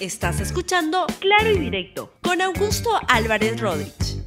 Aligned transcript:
Estás 0.00 0.40
escuchando 0.40 1.06
Claro 1.18 1.50
y 1.50 1.58
Directo 1.58 2.12
con 2.22 2.40
Augusto 2.40 2.88
Álvarez 3.08 3.60
Rodríguez. 3.60 4.22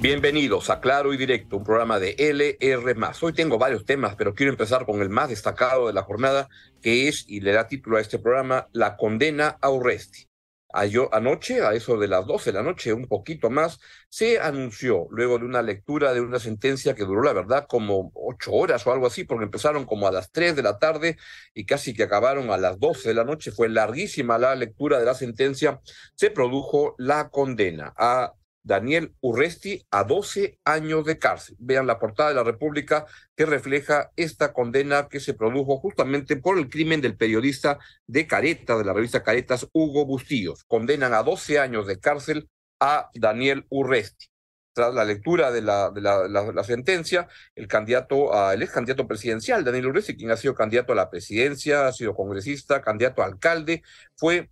Bienvenidos 0.00 0.70
a 0.70 0.80
Claro 0.80 1.12
y 1.12 1.18
Directo, 1.18 1.58
un 1.58 1.64
programa 1.64 1.98
de 1.98 2.14
LR. 2.18 2.96
Hoy 3.20 3.34
tengo 3.34 3.58
varios 3.58 3.84
temas, 3.84 4.14
pero 4.16 4.34
quiero 4.34 4.52
empezar 4.52 4.86
con 4.86 5.02
el 5.02 5.10
más 5.10 5.28
destacado 5.28 5.86
de 5.86 5.92
la 5.92 6.02
jornada, 6.02 6.48
que 6.80 7.08
es, 7.08 7.26
y 7.28 7.40
le 7.40 7.52
da 7.52 7.68
título 7.68 7.98
a 7.98 8.00
este 8.00 8.18
programa, 8.18 8.68
La 8.72 8.96
condena 8.96 9.58
a 9.60 9.68
Urresti 9.68 10.31
anoche, 10.72 11.62
a 11.62 11.74
eso 11.74 11.96
de 11.96 12.08
las 12.08 12.26
12 12.26 12.50
de 12.52 12.58
la 12.58 12.62
noche, 12.62 12.92
un 12.92 13.06
poquito 13.06 13.50
más, 13.50 13.78
se 14.08 14.40
anunció, 14.40 15.06
luego 15.10 15.38
de 15.38 15.44
una 15.44 15.62
lectura 15.62 16.12
de 16.14 16.20
una 16.20 16.38
sentencia 16.38 16.94
que 16.94 17.04
duró, 17.04 17.22
la 17.22 17.32
verdad, 17.32 17.66
como 17.68 18.10
ocho 18.14 18.52
horas 18.52 18.86
o 18.86 18.92
algo 18.92 19.06
así, 19.06 19.24
porque 19.24 19.44
empezaron 19.44 19.84
como 19.84 20.06
a 20.06 20.12
las 20.12 20.30
3 20.32 20.56
de 20.56 20.62
la 20.62 20.78
tarde 20.78 21.16
y 21.54 21.66
casi 21.66 21.94
que 21.94 22.04
acabaron 22.04 22.50
a 22.50 22.56
las 22.56 22.78
12 22.78 23.08
de 23.08 23.14
la 23.14 23.24
noche. 23.24 23.52
Fue 23.52 23.68
larguísima 23.68 24.38
la 24.38 24.54
lectura 24.54 24.98
de 24.98 25.04
la 25.06 25.14
sentencia. 25.14 25.80
Se 26.14 26.30
produjo 26.30 26.94
la 26.98 27.28
condena 27.30 27.92
a 27.96 28.32
Daniel 28.62 29.14
Urresti 29.20 29.84
a 29.90 30.04
12 30.04 30.58
años 30.64 31.04
de 31.04 31.18
cárcel. 31.18 31.56
Vean 31.58 31.86
la 31.86 31.98
portada 31.98 32.30
de 32.30 32.34
la 32.36 32.44
República 32.44 33.06
que 33.36 33.46
refleja 33.46 34.10
esta 34.16 34.52
condena 34.52 35.08
que 35.08 35.20
se 35.20 35.34
produjo 35.34 35.78
justamente 35.78 36.36
por 36.36 36.58
el 36.58 36.68
crimen 36.68 37.00
del 37.00 37.16
periodista 37.16 37.78
de 38.06 38.26
Careta, 38.26 38.76
de 38.76 38.84
la 38.84 38.92
revista 38.92 39.22
Caretas, 39.22 39.68
Hugo 39.72 40.06
Bustillos. 40.06 40.64
Condenan 40.64 41.14
a 41.14 41.22
12 41.22 41.58
años 41.58 41.86
de 41.86 41.98
cárcel 41.98 42.48
a 42.80 43.10
Daniel 43.14 43.66
Urresti. 43.68 44.26
Tras 44.74 44.94
la 44.94 45.04
lectura 45.04 45.50
de 45.50 45.60
la, 45.60 46.64
sentencia, 46.64 47.28
el 47.54 47.68
candidato, 47.68 48.34
a, 48.34 48.54
el 48.54 48.62
ex 48.62 48.72
candidato 48.72 49.06
presidencial, 49.06 49.64
Daniel 49.64 49.88
Urresti, 49.88 50.16
quien 50.16 50.30
ha 50.30 50.36
sido 50.36 50.54
candidato 50.54 50.92
a 50.92 50.96
la 50.96 51.10
presidencia, 51.10 51.88
ha 51.88 51.92
sido 51.92 52.14
congresista, 52.14 52.80
candidato 52.80 53.22
a 53.22 53.26
alcalde, 53.26 53.82
fue 54.16 54.50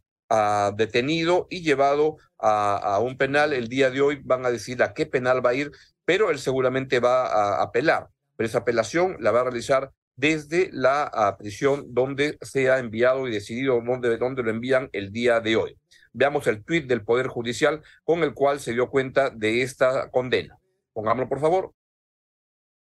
detenido 0.77 1.47
y 1.51 1.62
llevado 1.62 2.16
a, 2.38 2.98
un 3.01 3.16
penal. 3.16 3.52
El 3.52 3.69
día 3.69 3.91
de 3.91 4.01
hoy 4.01 4.21
van 4.24 4.46
a 4.46 4.51
decir 4.51 4.82
a 4.82 4.95
qué 4.95 5.07
penal 5.07 5.45
va 5.45 5.51
a 5.51 5.54
ir, 5.54 5.71
pero 6.04 6.30
él 6.30 6.38
seguramente 6.38 7.01
va 7.01 7.27
a 7.27 7.63
apelar. 7.63 8.09
Pero 8.37 8.46
esa 8.46 8.59
apelación 8.59 9.16
la 9.21 9.32
va 9.32 9.41
a 9.41 9.45
realizar 9.45 9.93
desde 10.16 10.71
la 10.73 11.37
prisión 11.38 11.87
donde 11.95 12.38
se 12.43 12.71
ha 12.71 12.79
enviado 12.79 13.27
y 13.27 13.32
decidido 13.32 13.80
dónde, 13.80 14.16
dónde 14.19 14.43
lo 14.43 14.51
envían 14.51 14.88
el 14.93 15.13
día 15.13 15.41
de 15.41 15.57
hoy. 15.57 15.79
Veamos 16.13 16.47
el 16.47 16.65
tuit 16.65 16.87
del 16.87 17.04
Poder 17.04 17.29
Judicial 17.29 17.82
con 18.04 18.23
el 18.23 18.35
cual 18.35 18.60
se 18.60 18.73
dio 18.73 18.91
cuenta 18.91 19.30
de 19.30 19.63
esta 19.63 20.10
condena. 20.10 20.59
Pongámoslo, 20.93 21.29
por 21.29 21.41
favor. 21.41 21.73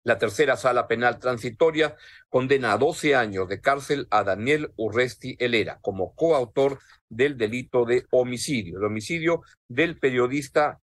La 0.04 0.18
tercera 0.18 0.56
sala 0.56 0.88
penal 0.88 1.20
transitoria 1.20 1.96
condena 2.30 2.74
a 2.74 2.78
12 2.78 3.16
años 3.16 3.48
de 3.48 3.60
cárcel 3.60 4.08
a 4.10 4.24
Daniel 4.24 4.72
Urresti 4.78 5.36
Helera 5.40 5.80
como 5.82 6.16
coautor 6.16 6.80
del 7.10 7.38
delito 7.38 7.86
de 7.86 8.06
homicidio, 8.12 8.78
el 8.78 8.86
homicidio 8.86 9.42
del 9.68 10.00
periodista 10.00 10.80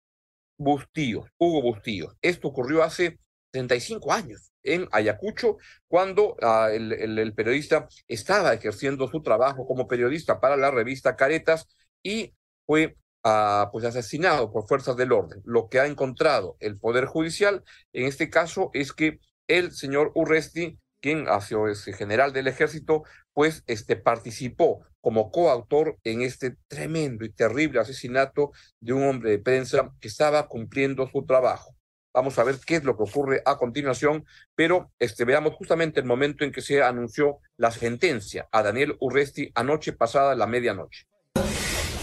Bustillo, 0.59 1.27
Hugo 1.39 1.63
Bustillo. 1.63 2.15
Esto 2.21 2.49
ocurrió 2.49 2.83
hace 2.83 3.19
35 3.53 4.13
años 4.13 4.53
en 4.63 4.89
Ayacucho, 4.91 5.57
cuando 5.89 6.37
ah, 6.43 6.69
el, 6.73 7.33
periodista 7.35 7.89
estaba 8.09 8.53
ejerciendo 8.53 9.09
su 9.09 9.23
trabajo 9.23 9.67
como 9.67 9.87
periodista 9.87 10.41
para 10.41 10.57
la 10.57 10.71
revista 10.71 11.17
Caretas 11.17 11.67
y 12.03 12.35
fue 12.67 12.97
ah, 13.27 13.71
pues 13.73 13.85
asesinado 13.85 14.53
por 14.53 14.69
fuerzas 14.69 14.97
del 14.97 15.13
orden. 15.13 15.43
Lo 15.45 15.69
que 15.69 15.81
ha 15.81 15.87
encontrado 15.87 16.57
el 16.61 16.79
Poder 16.79 17.07
Judicial 17.07 17.65
en 17.93 18.07
este 18.07 18.31
caso 18.31 18.71
es 18.73 18.93
que 18.93 19.19
el 19.49 19.73
señor 19.73 20.13
Urresti, 20.15 20.79
quien 21.01 21.29
ha 21.29 21.41
sido 21.41 21.67
general 21.99 22.33
del 22.33 22.47
ejército, 22.47 23.03
pues 23.33 23.65
este, 23.67 23.97
participó 23.97 24.87
como 25.01 25.31
coautor 25.31 25.99
en 26.05 26.23
este 26.23 26.57
tremendo 26.69 27.25
y 27.25 27.33
terrible 27.33 27.81
asesinato 27.81 28.53
de 28.81 28.93
un 28.93 29.05
hombre 29.05 29.31
de 29.31 29.39
prensa 29.39 29.93
que 30.01 30.09
estaba 30.09 30.47
cumpliendo 30.49 31.09
su 31.09 31.25
trabajo. 31.27 31.75
Vamos 32.15 32.39
a 32.39 32.45
ver 32.45 32.57
qué 32.65 32.77
es 32.77 32.85
lo 32.85 32.97
que 32.97 33.03
ocurre 33.03 33.43
a 33.45 33.59
continuación, 33.59 34.25
pero 34.55 34.91
este, 34.99 35.25
veamos 35.25 35.55
justamente 35.55 36.01
el 36.01 36.07
momento 36.07 36.45
en 36.45 36.53
que 36.53 36.63
se 36.63 36.83
anunció 36.83 37.41
la 37.57 37.71
sentencia 37.73 38.49
a 38.53 38.63
Daniel 38.63 38.97
Urresti 39.01 39.51
anoche 39.55 39.93
pasada 39.93 40.35
la 40.35 40.47
medianoche. 40.47 41.07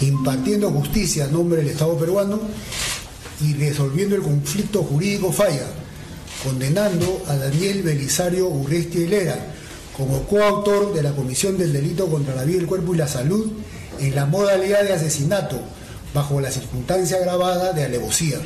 Impartiendo 0.08 0.70
justicia 0.72 1.26
a 1.26 1.28
nombre 1.28 1.60
del 1.60 1.70
Estado 1.70 1.98
peruano 1.98 2.40
y 3.42 3.54
resolviendo 3.54 4.16
el 4.16 4.22
conflicto 4.22 4.84
jurídico 4.84 5.32
falla, 5.32 5.66
condenando 6.44 7.24
a 7.28 7.36
Daniel 7.36 7.84
Belisario 7.84 8.48
Urresti 8.48 9.00
Hilera 9.00 9.38
como 9.96 10.24
coautor 10.24 10.94
de 10.94 11.04
la 11.04 11.12
Comisión 11.12 11.58
del 11.58 11.72
Delito 11.72 12.08
contra 12.08 12.36
la 12.36 12.44
Vida, 12.44 12.60
el 12.60 12.68
Cuerpo 12.68 12.94
y 12.94 12.98
la 12.98 13.08
Salud 13.08 13.52
en 14.00 14.16
la 14.16 14.26
modalidad 14.26 14.84
de 14.84 14.94
asesinato 14.94 15.62
bajo 16.14 16.42
la 16.42 16.52
circunstancia 16.52 17.18
agravada 17.18 17.74
de 17.74 17.86
alevosía, 17.86 18.38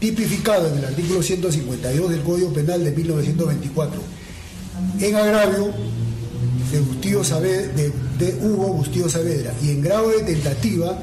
tipificado 0.00 0.68
en 0.68 0.78
el 0.78 0.84
artículo 0.86 1.22
152 1.22 2.10
del 2.10 2.22
Código 2.22 2.52
Penal 2.52 2.82
de 2.82 2.90
1924, 2.90 4.00
en 5.00 5.16
agravio 5.16 5.72
de, 7.40 7.92
de, 8.18 8.34
Hugo 8.42 8.74
Bustillo 8.74 9.08
Saavedra 9.08 9.52
y 9.62 9.70
en 9.70 9.82
grado 9.82 10.10
de 10.10 10.22
tentativa 10.22 10.98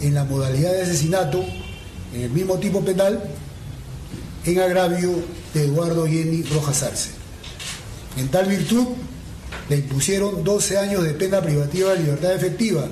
en 0.00 0.14
la 0.14 0.24
modalidad 0.24 0.72
de 0.72 0.82
asesinato 0.82 1.44
en 2.14 2.22
el 2.22 2.30
mismo 2.30 2.58
tipo 2.58 2.80
penal 2.84 3.22
en 4.44 4.58
agravio 4.58 5.10
de 5.54 5.64
Eduardo 5.64 6.06
Jenny 6.06 6.42
Rojas 6.44 6.82
Arce. 6.82 7.10
En 8.16 8.28
tal 8.28 8.46
virtud, 8.46 8.86
le 9.68 9.76
impusieron 9.76 10.42
12 10.42 10.78
años 10.78 11.04
de 11.04 11.14
pena 11.14 11.40
privativa 11.40 11.92
de 11.92 12.00
libertad 12.00 12.34
efectiva, 12.34 12.86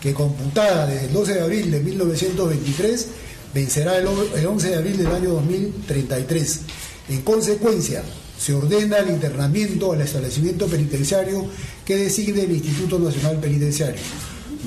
que 0.00 0.14
computada 0.14 0.86
desde 0.86 1.06
el 1.06 1.12
12 1.12 1.34
de 1.34 1.40
abril 1.40 1.70
de 1.70 1.80
1923 1.80 3.06
vencerá 3.54 3.98
el 3.98 4.06
11 4.46 4.68
de 4.68 4.76
abril 4.76 4.96
del 4.96 5.06
año 5.06 5.30
2033. 5.30 6.60
En 7.08 7.22
consecuencia, 7.22 8.02
se 8.38 8.54
ordena 8.54 8.98
el 8.98 9.10
internamiento 9.10 9.92
al 9.92 10.00
establecimiento 10.00 10.66
penitenciario 10.66 11.46
que 11.84 11.96
designe 11.96 12.42
el 12.42 12.52
Instituto 12.52 12.98
Nacional 12.98 13.38
Penitenciario. 13.38 14.00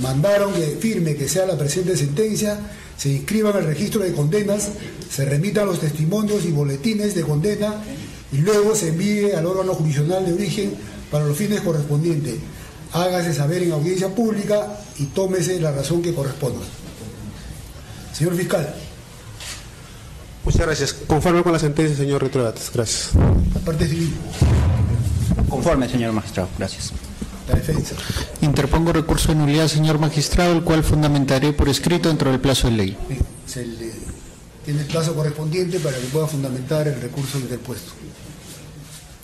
Mandaron 0.02 0.54
que 0.54 0.78
firme 0.80 1.16
que 1.16 1.28
sea 1.28 1.46
la 1.46 1.58
presente 1.58 1.96
sentencia, 1.96 2.60
se 2.98 3.10
inscriba 3.10 3.52
en 3.52 3.58
el 3.58 3.66
registro 3.66 4.02
de 4.02 4.14
condenas, 4.14 4.70
se 5.10 5.26
remitan 5.26 5.68
los 5.68 5.80
testimonios 5.80 6.46
y 6.46 6.52
boletines 6.52 7.16
de 7.16 7.22
condena 7.22 7.76
y 8.32 8.38
luego 8.38 8.76
se 8.76 8.90
envíe 8.90 9.32
al 9.32 9.46
órgano 9.46 9.74
jurisdiccional 9.74 10.26
de 10.26 10.34
origen 10.34 10.74
para 11.12 11.26
los 11.26 11.38
fines 11.38 11.62
correspondientes. 11.62 12.36
Hágase 12.92 13.34
saber 13.34 13.64
en 13.64 13.72
audiencia 13.72 14.14
pública 14.14 14.80
y 14.98 15.06
tómese 15.06 15.60
la 15.60 15.72
razón 15.72 16.02
que 16.02 16.14
corresponda. 16.14 16.60
Señor 18.14 18.36
fiscal. 18.36 18.76
Muchas 20.44 20.62
gracias. 20.62 20.94
Conforme 20.94 21.44
con 21.44 21.54
la 21.54 21.60
sentencia, 21.60 21.96
señor 21.96 22.24
Retrogatas. 22.24 22.72
Gracias. 22.74 23.12
La 23.54 23.60
parte 23.62 23.88
civil. 23.88 24.14
Conforme, 25.50 25.90
señor 25.90 26.14
magistrado. 26.14 26.50
Gracias. 26.58 26.92
La 27.48 27.56
defensa. 27.56 27.96
Interpongo 28.42 28.94
recurso 28.94 29.30
de 29.30 29.36
nulidad, 29.36 29.68
señor 29.68 30.00
magistrado, 30.00 30.54
el 30.54 30.64
cual 30.64 30.84
fundamentaré 30.84 31.54
por 31.54 31.68
escrito 31.68 32.10
dentro 32.10 32.32
del 32.32 32.40
plazo 32.40 32.70
de 32.70 32.76
ley. 32.76 32.98
se 33.48 33.66
le, 33.66 33.92
tiene 34.64 34.82
el 34.82 34.88
plazo 34.88 35.16
correspondiente 35.16 35.80
para 35.80 35.98
que 35.98 36.06
pueda 36.08 36.28
fundamentar 36.28 36.88
el 36.88 37.02
recurso 37.02 37.40
interpuesto. 37.40 37.92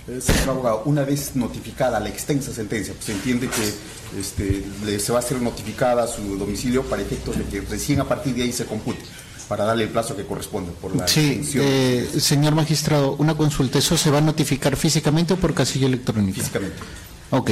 Eh, 0.07 0.19
señor 0.21 0.49
abogado, 0.49 0.83
una 0.85 1.03
vez 1.03 1.35
notificada 1.35 1.99
la 1.99 2.09
extensa 2.09 2.53
sentencia, 2.53 2.93
pues 2.93 3.05
se 3.05 3.11
entiende 3.11 3.47
que 3.49 4.19
este, 4.19 4.99
se 4.99 5.11
va 5.11 5.19
a 5.19 5.21
ser 5.21 5.41
notificada 5.41 6.07
su 6.07 6.37
domicilio 6.37 6.83
para 6.83 7.01
efectos 7.01 7.37
de 7.37 7.43
que 7.45 7.61
recién 7.61 7.99
a 8.01 8.05
partir 8.05 8.35
de 8.35 8.43
ahí 8.43 8.51
se 8.51 8.65
compute, 8.65 9.01
para 9.47 9.65
darle 9.65 9.83
el 9.83 9.89
plazo 9.89 10.15
que 10.15 10.25
corresponde 10.25 10.71
por 10.71 10.95
la 10.95 11.07
Sí, 11.07 11.41
eh, 11.55 12.09
señor 12.19 12.55
magistrado, 12.55 13.15
una 13.19 13.35
consulta, 13.35 13.79
¿eso 13.79 13.97
se 13.97 14.09
va 14.09 14.17
a 14.17 14.21
notificar 14.21 14.75
físicamente 14.75 15.33
o 15.33 15.37
por 15.37 15.53
casilla 15.53 15.87
electrónica? 15.87 16.39
Físicamente. 16.39 16.77
Ok. 17.29 17.51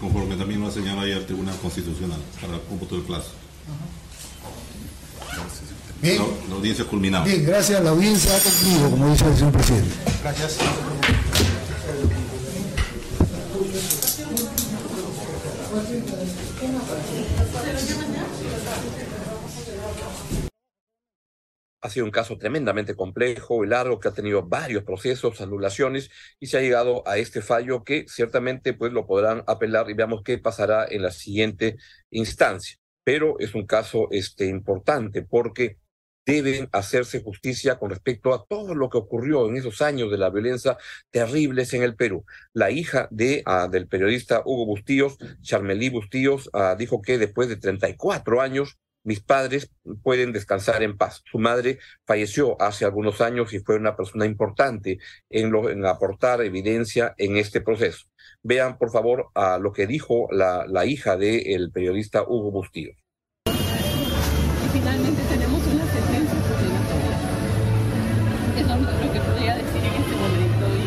Conforme 0.00 0.36
también 0.36 0.60
lo 0.60 0.68
ha 0.68 0.70
señalado 0.70 1.00
ayer 1.02 1.18
el 1.18 1.26
Tribunal 1.26 1.56
Constitucional 1.56 2.20
para 2.40 2.54
el 2.54 2.60
cómputo 2.62 2.94
del 2.94 3.04
plazo. 3.04 3.30
Bien. 6.00 6.22
La, 6.48 6.54
audiencia 6.54 6.84
culminada. 6.84 7.24
Bien, 7.24 7.44
gracias. 7.44 7.82
La 7.82 7.90
audiencia 7.90 8.36
ha 8.36 8.38
concluido, 8.38 8.90
como 8.90 9.10
dice 9.10 9.26
el 9.26 9.36
señor 9.36 9.52
presidente. 9.52 9.94
Gracias. 10.22 10.58
Ha 21.80 21.90
sido 21.90 22.06
un 22.06 22.10
caso 22.10 22.38
tremendamente 22.38 22.96
complejo 22.96 23.64
y 23.64 23.68
largo 23.68 24.00
que 24.00 24.08
ha 24.08 24.12
tenido 24.12 24.42
varios 24.42 24.84
procesos, 24.84 25.40
anulaciones 25.40 26.10
y 26.40 26.48
se 26.48 26.58
ha 26.58 26.60
llegado 26.60 27.06
a 27.06 27.18
este 27.18 27.40
fallo 27.42 27.84
que 27.84 28.06
ciertamente 28.08 28.74
pues 28.74 28.92
lo 28.92 29.06
podrán 29.06 29.44
apelar 29.46 29.88
y 29.90 29.94
veamos 29.94 30.22
qué 30.24 30.38
pasará 30.38 30.86
en 30.88 31.02
la 31.02 31.10
siguiente 31.10 31.76
instancia. 32.10 32.78
Pero 33.04 33.38
es 33.38 33.54
un 33.54 33.66
caso 33.66 34.08
este, 34.10 34.46
importante 34.46 35.22
porque 35.22 35.78
deben 36.28 36.68
hacerse 36.72 37.22
justicia 37.22 37.78
con 37.78 37.88
respecto 37.88 38.34
a 38.34 38.44
todo 38.44 38.74
lo 38.74 38.90
que 38.90 38.98
ocurrió 38.98 39.48
en 39.48 39.56
esos 39.56 39.80
años 39.80 40.10
de 40.10 40.18
la 40.18 40.28
violencia 40.28 40.76
terribles 41.10 41.72
en 41.72 41.82
el 41.82 41.96
Perú. 41.96 42.26
La 42.52 42.70
hija 42.70 43.08
de, 43.10 43.42
ah, 43.46 43.66
del 43.70 43.88
periodista 43.88 44.42
Hugo 44.44 44.66
Bustíos, 44.66 45.16
Charmelí 45.40 45.88
Bustíos, 45.88 46.50
ah, 46.52 46.76
dijo 46.78 47.00
que 47.00 47.16
después 47.16 47.48
de 47.48 47.56
34 47.56 48.42
años 48.42 48.78
mis 49.04 49.20
padres 49.20 49.70
pueden 50.02 50.32
descansar 50.32 50.82
en 50.82 50.96
paz. 50.96 51.22
Su 51.30 51.38
madre 51.38 51.78
falleció 52.06 52.60
hace 52.60 52.84
algunos 52.84 53.20
años 53.20 53.52
y 53.52 53.60
fue 53.60 53.76
una 53.76 53.96
persona 53.96 54.26
importante 54.26 54.98
en, 55.30 55.50
lo, 55.50 55.70
en 55.70 55.86
aportar 55.86 56.42
evidencia 56.42 57.14
en 57.16 57.36
este 57.36 57.60
proceso. 57.60 58.06
Vean, 58.42 58.78
por 58.78 58.90
favor, 58.90 59.28
a 59.34 59.58
lo 59.58 59.72
que 59.72 59.86
dijo 59.86 60.28
la, 60.30 60.66
la 60.68 60.84
hija 60.86 61.16
del 61.16 61.70
periodista 61.72 62.22
Hugo 62.22 62.50
Bustíos. 62.50 62.96
Y 63.46 64.68
finalmente 64.72 65.22
tenemos 65.28 65.66
una 65.66 65.84
sentencia 65.92 66.38
condenatoria. 66.48 67.18
Eso 68.58 68.74
es 68.74 68.80
lo 68.80 69.12
que 69.12 69.20
podría 69.20 69.54
decir 69.56 69.84
en 69.84 69.94
este 69.94 70.16
momento. 70.16 70.66
Y 70.76 70.84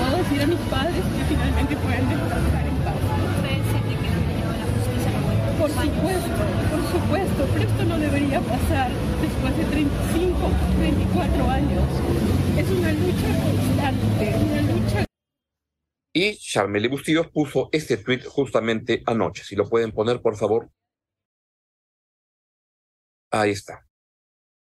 puedo 0.00 0.16
decir 0.22 0.42
a 0.42 0.46
mis 0.46 0.60
padres 0.70 1.04
que 1.04 1.24
finalmente 1.28 1.76
pueden 1.76 2.08
descansar 2.08 2.66
en 2.66 2.76
paz. 2.84 2.96
Por 5.62 5.70
supuesto, 5.70 6.28
por 6.28 6.48
supuesto, 6.48 6.71
pero 6.92 7.64
esto 7.64 7.84
no 7.84 7.98
debería 7.98 8.40
pasar 8.40 8.90
después 9.20 9.56
de 9.56 9.64
35, 9.64 10.38
34 10.78 11.50
años. 11.50 11.82
Es 12.56 12.70
una 12.70 12.92
lucha 12.92 13.28
constante, 13.44 14.34
una 14.36 14.62
lucha 14.62 15.04
y 16.14 16.36
Charmely 16.36 16.88
Bustillos 16.88 17.28
puso 17.30 17.70
este 17.72 17.96
tweet 17.96 18.24
justamente 18.26 19.02
anoche. 19.06 19.44
Si 19.44 19.56
lo 19.56 19.68
pueden 19.68 19.92
poner, 19.92 20.20
por 20.20 20.36
favor. 20.36 20.70
Ahí 23.30 23.52
está. 23.52 23.86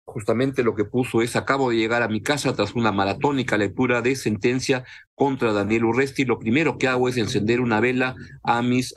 Justamente 0.05 0.63
lo 0.63 0.73
que 0.73 0.85
puso 0.85 1.21
es, 1.21 1.35
acabo 1.35 1.69
de 1.69 1.75
llegar 1.75 2.01
a 2.01 2.07
mi 2.07 2.23
casa 2.23 2.55
tras 2.55 2.73
una 2.73 2.91
maratónica 2.91 3.55
lectura 3.55 4.01
de 4.01 4.15
sentencia 4.15 4.83
contra 5.13 5.53
Daniel 5.53 5.85
Urresti. 5.85 6.25
Lo 6.25 6.39
primero 6.39 6.79
que 6.79 6.87
hago 6.87 7.07
es 7.07 7.17
encender 7.17 7.61
una 7.61 7.81
vela 7.81 8.15
a 8.41 8.63
mis 8.63 8.95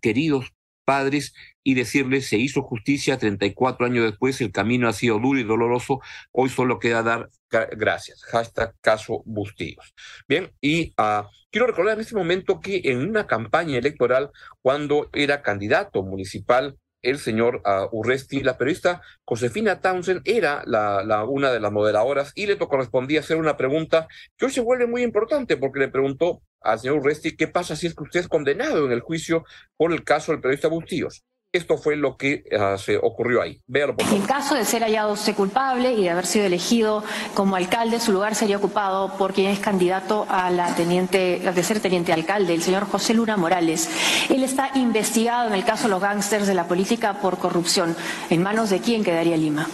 queridos 0.00 0.52
padres 0.84 1.34
y 1.62 1.74
decirles 1.74 2.28
se 2.28 2.36
hizo 2.36 2.62
justicia 2.62 3.18
34 3.18 3.86
años 3.86 4.04
después, 4.04 4.40
el 4.40 4.52
camino 4.52 4.88
ha 4.88 4.92
sido 4.92 5.18
duro 5.18 5.40
y 5.40 5.44
doloroso, 5.44 6.00
hoy 6.32 6.48
solo 6.48 6.78
queda 6.78 7.02
dar 7.02 7.30
gracias. 7.72 8.22
Hashtag 8.24 8.74
caso 8.80 9.22
Bustillos. 9.24 9.94
Bien, 10.28 10.52
y 10.60 10.90
uh, 10.98 11.24
quiero 11.50 11.66
recordar 11.66 11.94
en 11.94 12.00
este 12.00 12.16
momento 12.16 12.60
que 12.60 12.82
en 12.84 13.08
una 13.08 13.26
campaña 13.26 13.78
electoral, 13.78 14.30
cuando 14.60 15.08
era 15.12 15.42
candidato 15.42 16.02
municipal 16.02 16.76
el 17.04 17.18
señor 17.18 17.62
uh, 17.66 17.88
Urresti, 17.96 18.42
la 18.42 18.56
periodista 18.56 19.02
Josefina 19.24 19.80
Townsend 19.80 20.22
era 20.24 20.62
la, 20.66 21.04
la, 21.04 21.24
una 21.24 21.52
de 21.52 21.60
las 21.60 21.70
moderadoras 21.70 22.32
y 22.34 22.46
le 22.46 22.58
correspondía 22.58 23.20
hacer 23.20 23.36
una 23.36 23.56
pregunta 23.56 24.08
que 24.36 24.46
hoy 24.46 24.52
se 24.52 24.62
vuelve 24.62 24.86
muy 24.86 25.02
importante 25.02 25.56
porque 25.56 25.80
le 25.80 25.88
preguntó 25.88 26.42
al 26.64 26.80
señor 26.80 26.98
Urresti 26.98 27.36
qué 27.36 27.46
pasa 27.46 27.76
si 27.76 27.86
es 27.86 27.94
que 27.94 28.02
usted 28.02 28.20
es 28.20 28.28
condenado 28.28 28.86
en 28.86 28.92
el 28.92 29.00
juicio 29.00 29.44
por 29.76 29.92
el 29.92 30.02
caso 30.02 30.32
del 30.32 30.40
periodista 30.40 30.68
Bustillos. 30.68 31.22
Esto 31.54 31.78
fue 31.78 31.94
lo 31.94 32.16
que 32.16 32.42
uh, 32.50 32.76
se 32.76 32.96
ocurrió 32.96 33.40
ahí. 33.40 33.62
Véalo, 33.68 33.94
en 34.10 34.22
caso 34.22 34.56
de 34.56 34.64
ser 34.64 34.82
hallado 34.82 35.12
usted 35.12 35.36
culpable 35.36 35.92
y 35.92 36.02
de 36.02 36.10
haber 36.10 36.26
sido 36.26 36.46
elegido 36.46 37.04
como 37.32 37.54
alcalde, 37.54 38.00
su 38.00 38.10
lugar 38.10 38.34
sería 38.34 38.56
ocupado 38.56 39.16
por 39.16 39.32
quien 39.32 39.52
es 39.52 39.60
candidato 39.60 40.26
a 40.28 40.50
la 40.50 40.74
teniente, 40.74 41.38
de 41.54 41.62
ser 41.62 41.78
teniente 41.78 42.12
alcalde, 42.12 42.54
el 42.54 42.62
señor 42.62 42.86
José 42.86 43.14
Luna 43.14 43.36
Morales. 43.36 43.88
Él 44.30 44.42
está 44.42 44.72
investigado 44.74 45.46
en 45.46 45.54
el 45.54 45.64
caso 45.64 45.84
de 45.84 45.90
los 45.90 46.02
gángsters 46.02 46.48
de 46.48 46.54
la 46.54 46.66
política 46.66 47.20
por 47.20 47.38
corrupción. 47.38 47.94
¿En 48.30 48.42
manos 48.42 48.70
de 48.70 48.80
quién 48.80 49.04
quedaría 49.04 49.36
Lima? 49.36 49.68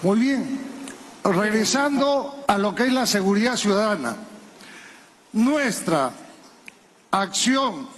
Muy 0.00 0.18
bien. 0.18 0.60
Regresando 1.24 2.42
a 2.48 2.56
lo 2.56 2.74
que 2.74 2.84
es 2.84 2.92
la 2.94 3.04
seguridad 3.04 3.56
ciudadana. 3.56 4.16
Nuestra 5.34 6.10
acción 7.10 7.88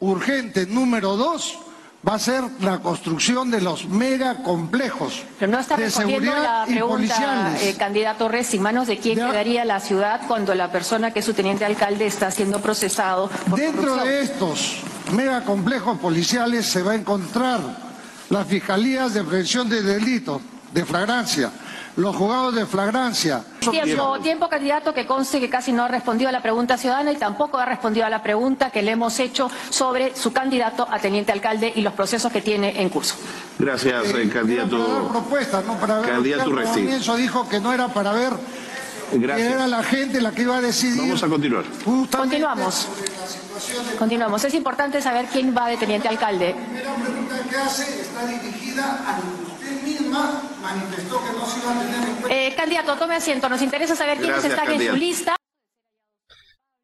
urgente 0.00 0.66
número 0.66 1.16
dos 1.16 1.58
va 2.06 2.14
a 2.14 2.18
ser 2.18 2.42
la 2.60 2.78
construcción 2.78 3.50
de 3.50 3.60
los 3.60 3.86
megacomplejos 3.86 5.24
Pero 5.38 5.52
no 5.52 5.58
está 5.58 5.76
de 5.76 5.84
respondiendo 5.86 6.30
seguridad 6.30 6.60
la 6.60 6.64
pregunta, 6.64 6.94
y 6.94 6.96
policiales. 6.96 7.62
eh, 7.62 7.76
candidato 7.78 8.28
Res, 8.28 8.54
¿en 8.54 8.62
manos 8.62 8.86
de 8.86 8.98
quién 8.98 9.16
quedaría 9.18 9.64
la 9.64 9.80
ciudad 9.80 10.22
cuando 10.26 10.54
la 10.54 10.70
persona 10.72 11.10
que 11.12 11.18
es 11.20 11.24
su 11.26 11.34
teniente 11.34 11.64
alcalde 11.64 12.06
está 12.06 12.30
siendo 12.30 12.60
procesado 12.60 13.28
por 13.48 13.58
Dentro 13.58 13.82
corrupción? 13.82 14.08
de 14.08 14.20
estos 14.22 14.76
megacomplejos 15.12 15.98
policiales 15.98 16.64
se 16.66 16.82
va 16.82 16.92
a 16.92 16.94
encontrar 16.96 17.60
las 18.30 18.46
fiscalías 18.46 19.12
de 19.14 19.22
prevención 19.22 19.68
de 19.68 19.82
delitos, 19.82 20.40
de 20.72 20.84
flagrancia, 20.84 21.50
los 21.96 22.14
juzgados 22.14 22.54
de 22.54 22.66
flagrancia. 22.66 23.42
Tiempo, 23.58 24.18
tiempo, 24.20 24.48
candidato, 24.48 24.92
que 24.92 25.06
conste 25.06 25.40
que 25.40 25.48
casi 25.48 25.72
no 25.72 25.84
ha 25.84 25.88
respondido 25.88 26.28
a 26.28 26.32
la 26.32 26.42
pregunta 26.42 26.76
ciudadana 26.76 27.12
y 27.12 27.16
tampoco 27.16 27.58
ha 27.58 27.64
respondido 27.64 28.06
a 28.06 28.10
la 28.10 28.22
pregunta 28.22 28.70
que 28.70 28.82
le 28.82 28.92
hemos 28.92 29.18
hecho 29.18 29.50
sobre 29.70 30.14
su 30.14 30.32
candidato 30.32 30.86
a 30.90 30.98
teniente 30.98 31.32
alcalde 31.32 31.72
y 31.74 31.80
los 31.80 31.94
procesos 31.94 32.30
que 32.30 32.42
tiene 32.42 32.80
en 32.80 32.90
curso. 32.90 33.14
Gracias, 33.58 34.04
eh, 34.06 34.12
dar 34.12 34.28
candidato. 34.28 35.08
propuestas, 35.10 35.64
no 35.64 35.74
para 35.74 35.98
ver. 35.98 36.10
Candidato 36.10 36.50
Usted 36.50 36.62
al 36.66 36.72
comienzo 36.72 37.16
dijo 37.16 37.48
que 37.48 37.60
no 37.60 37.72
era 37.72 37.88
para 37.88 38.12
ver 38.12 38.32
que 39.10 39.18
Gracias. 39.18 39.52
era 39.52 39.66
la 39.66 39.82
gente 39.82 40.20
la 40.20 40.32
que 40.32 40.42
iba 40.42 40.56
a 40.56 40.60
decidir. 40.60 41.00
Vamos 41.00 41.22
a 41.22 41.28
continuar. 41.28 41.64
Continuamos. 42.10 42.88
Continuamos. 43.98 44.44
Es 44.44 44.54
importante 44.54 45.00
saber 45.02 45.26
quién 45.26 45.54
va 45.56 45.68
de 45.68 45.76
teniente 45.76 46.08
alcalde. 46.08 46.54
La 46.54 46.64
primera 46.64 46.94
pregunta 46.94 47.36
que 47.48 47.56
hace 47.56 48.00
está 48.00 48.26
dirigida 48.26 48.84
a 49.06 49.18
usted 49.52 49.82
misma 49.82 50.42
manifestó 50.62 51.22
que 51.24 51.32
no 51.38 51.46
se 51.46 51.58
iba 51.60 51.72
a 51.72 51.78
tener 51.80 52.08
en 52.08 52.14
cuenta. 52.16 52.28
Eh, 52.34 52.54
candidato, 52.56 52.96
tome 52.96 53.14
asiento. 53.16 53.48
Nos 53.48 53.62
interesa 53.62 53.94
saber 53.96 54.18
quiénes 54.18 54.42
Gracias, 54.42 54.52
están 54.52 54.66
en 54.66 54.72
su 54.72 54.76
candidato. 54.78 54.96
lista. 54.98 55.35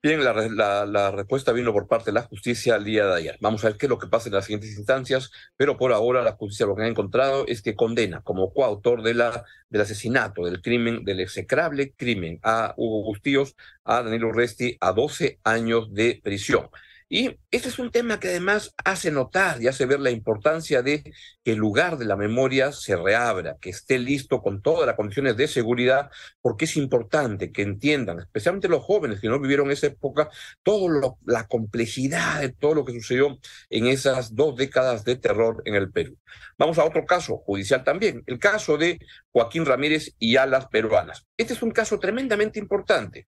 Bien, 0.04 0.24
la, 0.24 0.32
la, 0.32 0.84
la 0.84 1.10
respuesta 1.12 1.52
vino 1.52 1.72
por 1.72 1.86
parte 1.86 2.06
de 2.06 2.14
la 2.14 2.22
justicia 2.22 2.74
el 2.74 2.82
día 2.84 3.06
de 3.06 3.14
ayer. 3.14 3.38
Vamos 3.40 3.64
a 3.64 3.68
ver 3.68 3.76
qué 3.78 3.86
es 3.86 3.90
lo 3.90 3.98
que 3.98 4.08
pasa 4.08 4.28
en 4.28 4.34
las 4.34 4.46
siguientes 4.46 4.76
instancias, 4.76 5.30
pero 5.56 5.76
por 5.76 5.92
ahora 5.92 6.22
la 6.22 6.32
justicia 6.32 6.66
lo 6.66 6.74
que 6.74 6.82
ha 6.82 6.88
encontrado 6.88 7.46
es 7.46 7.62
que 7.62 7.76
condena 7.76 8.20
como 8.22 8.52
coautor 8.52 9.02
de 9.04 9.14
la, 9.14 9.44
del 9.70 9.80
asesinato, 9.82 10.44
del 10.44 10.60
crimen, 10.60 11.04
del 11.04 11.20
execrable 11.20 11.92
crimen 11.94 12.40
a 12.42 12.74
Hugo 12.76 13.04
Bustíos, 13.04 13.54
a 13.84 14.02
Danilo 14.02 14.28
Urresti, 14.30 14.76
a 14.80 14.90
12 14.92 15.38
años 15.44 15.94
de 15.94 16.20
prisión. 16.20 16.68
Y 17.14 17.38
este 17.50 17.68
es 17.68 17.78
un 17.78 17.90
tema 17.90 18.18
que 18.18 18.28
además 18.28 18.74
hace 18.82 19.10
notar 19.10 19.60
y 19.60 19.68
hace 19.68 19.84
ver 19.84 20.00
la 20.00 20.10
importancia 20.10 20.80
de 20.80 21.02
que 21.44 21.52
el 21.52 21.58
lugar 21.58 21.98
de 21.98 22.06
la 22.06 22.16
memoria 22.16 22.72
se 22.72 22.96
reabra, 22.96 23.58
que 23.60 23.68
esté 23.68 23.98
listo 23.98 24.40
con 24.40 24.62
todas 24.62 24.86
las 24.86 24.96
condiciones 24.96 25.36
de 25.36 25.46
seguridad, 25.46 26.10
porque 26.40 26.64
es 26.64 26.74
importante 26.78 27.52
que 27.52 27.60
entiendan, 27.60 28.20
especialmente 28.20 28.66
los 28.66 28.82
jóvenes 28.82 29.20
que 29.20 29.28
no 29.28 29.38
vivieron 29.38 29.70
esa 29.70 29.88
época, 29.88 30.30
toda 30.62 31.14
la 31.26 31.46
complejidad 31.48 32.40
de 32.40 32.48
todo 32.48 32.76
lo 32.76 32.86
que 32.86 32.94
sucedió 32.94 33.38
en 33.68 33.88
esas 33.88 34.34
dos 34.34 34.56
décadas 34.56 35.04
de 35.04 35.16
terror 35.16 35.60
en 35.66 35.74
el 35.74 35.92
Perú. 35.92 36.16
Vamos 36.56 36.78
a 36.78 36.84
otro 36.86 37.04
caso 37.04 37.36
judicial 37.44 37.84
también, 37.84 38.22
el 38.26 38.38
caso 38.38 38.78
de 38.78 38.98
Joaquín 39.32 39.66
Ramírez 39.66 40.14
y 40.18 40.36
Alas 40.36 40.68
Peruanas. 40.68 41.26
Este 41.36 41.52
es 41.52 41.62
un 41.62 41.72
caso 41.72 41.98
tremendamente 41.98 42.58
importante 42.58 43.28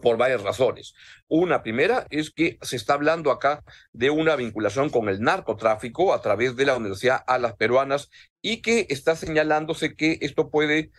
por 0.00 0.16
varias 0.16 0.42
razones. 0.42 0.94
Una 1.28 1.62
primera 1.62 2.06
es 2.10 2.30
que 2.30 2.58
se 2.62 2.76
está 2.76 2.94
hablando 2.94 3.30
acá 3.30 3.62
de 3.92 4.10
una 4.10 4.36
vinculación 4.36 4.90
con 4.90 5.08
el 5.08 5.20
narcotráfico 5.20 6.14
a 6.14 6.22
través 6.22 6.56
de 6.56 6.66
la 6.66 6.76
Universidad 6.76 7.22
Alas 7.26 7.54
Peruanas 7.56 8.10
y 8.42 8.62
que 8.62 8.86
está 8.88 9.16
señalándose 9.16 9.94
que 9.94 10.18
esto 10.22 10.50
puede 10.50 10.90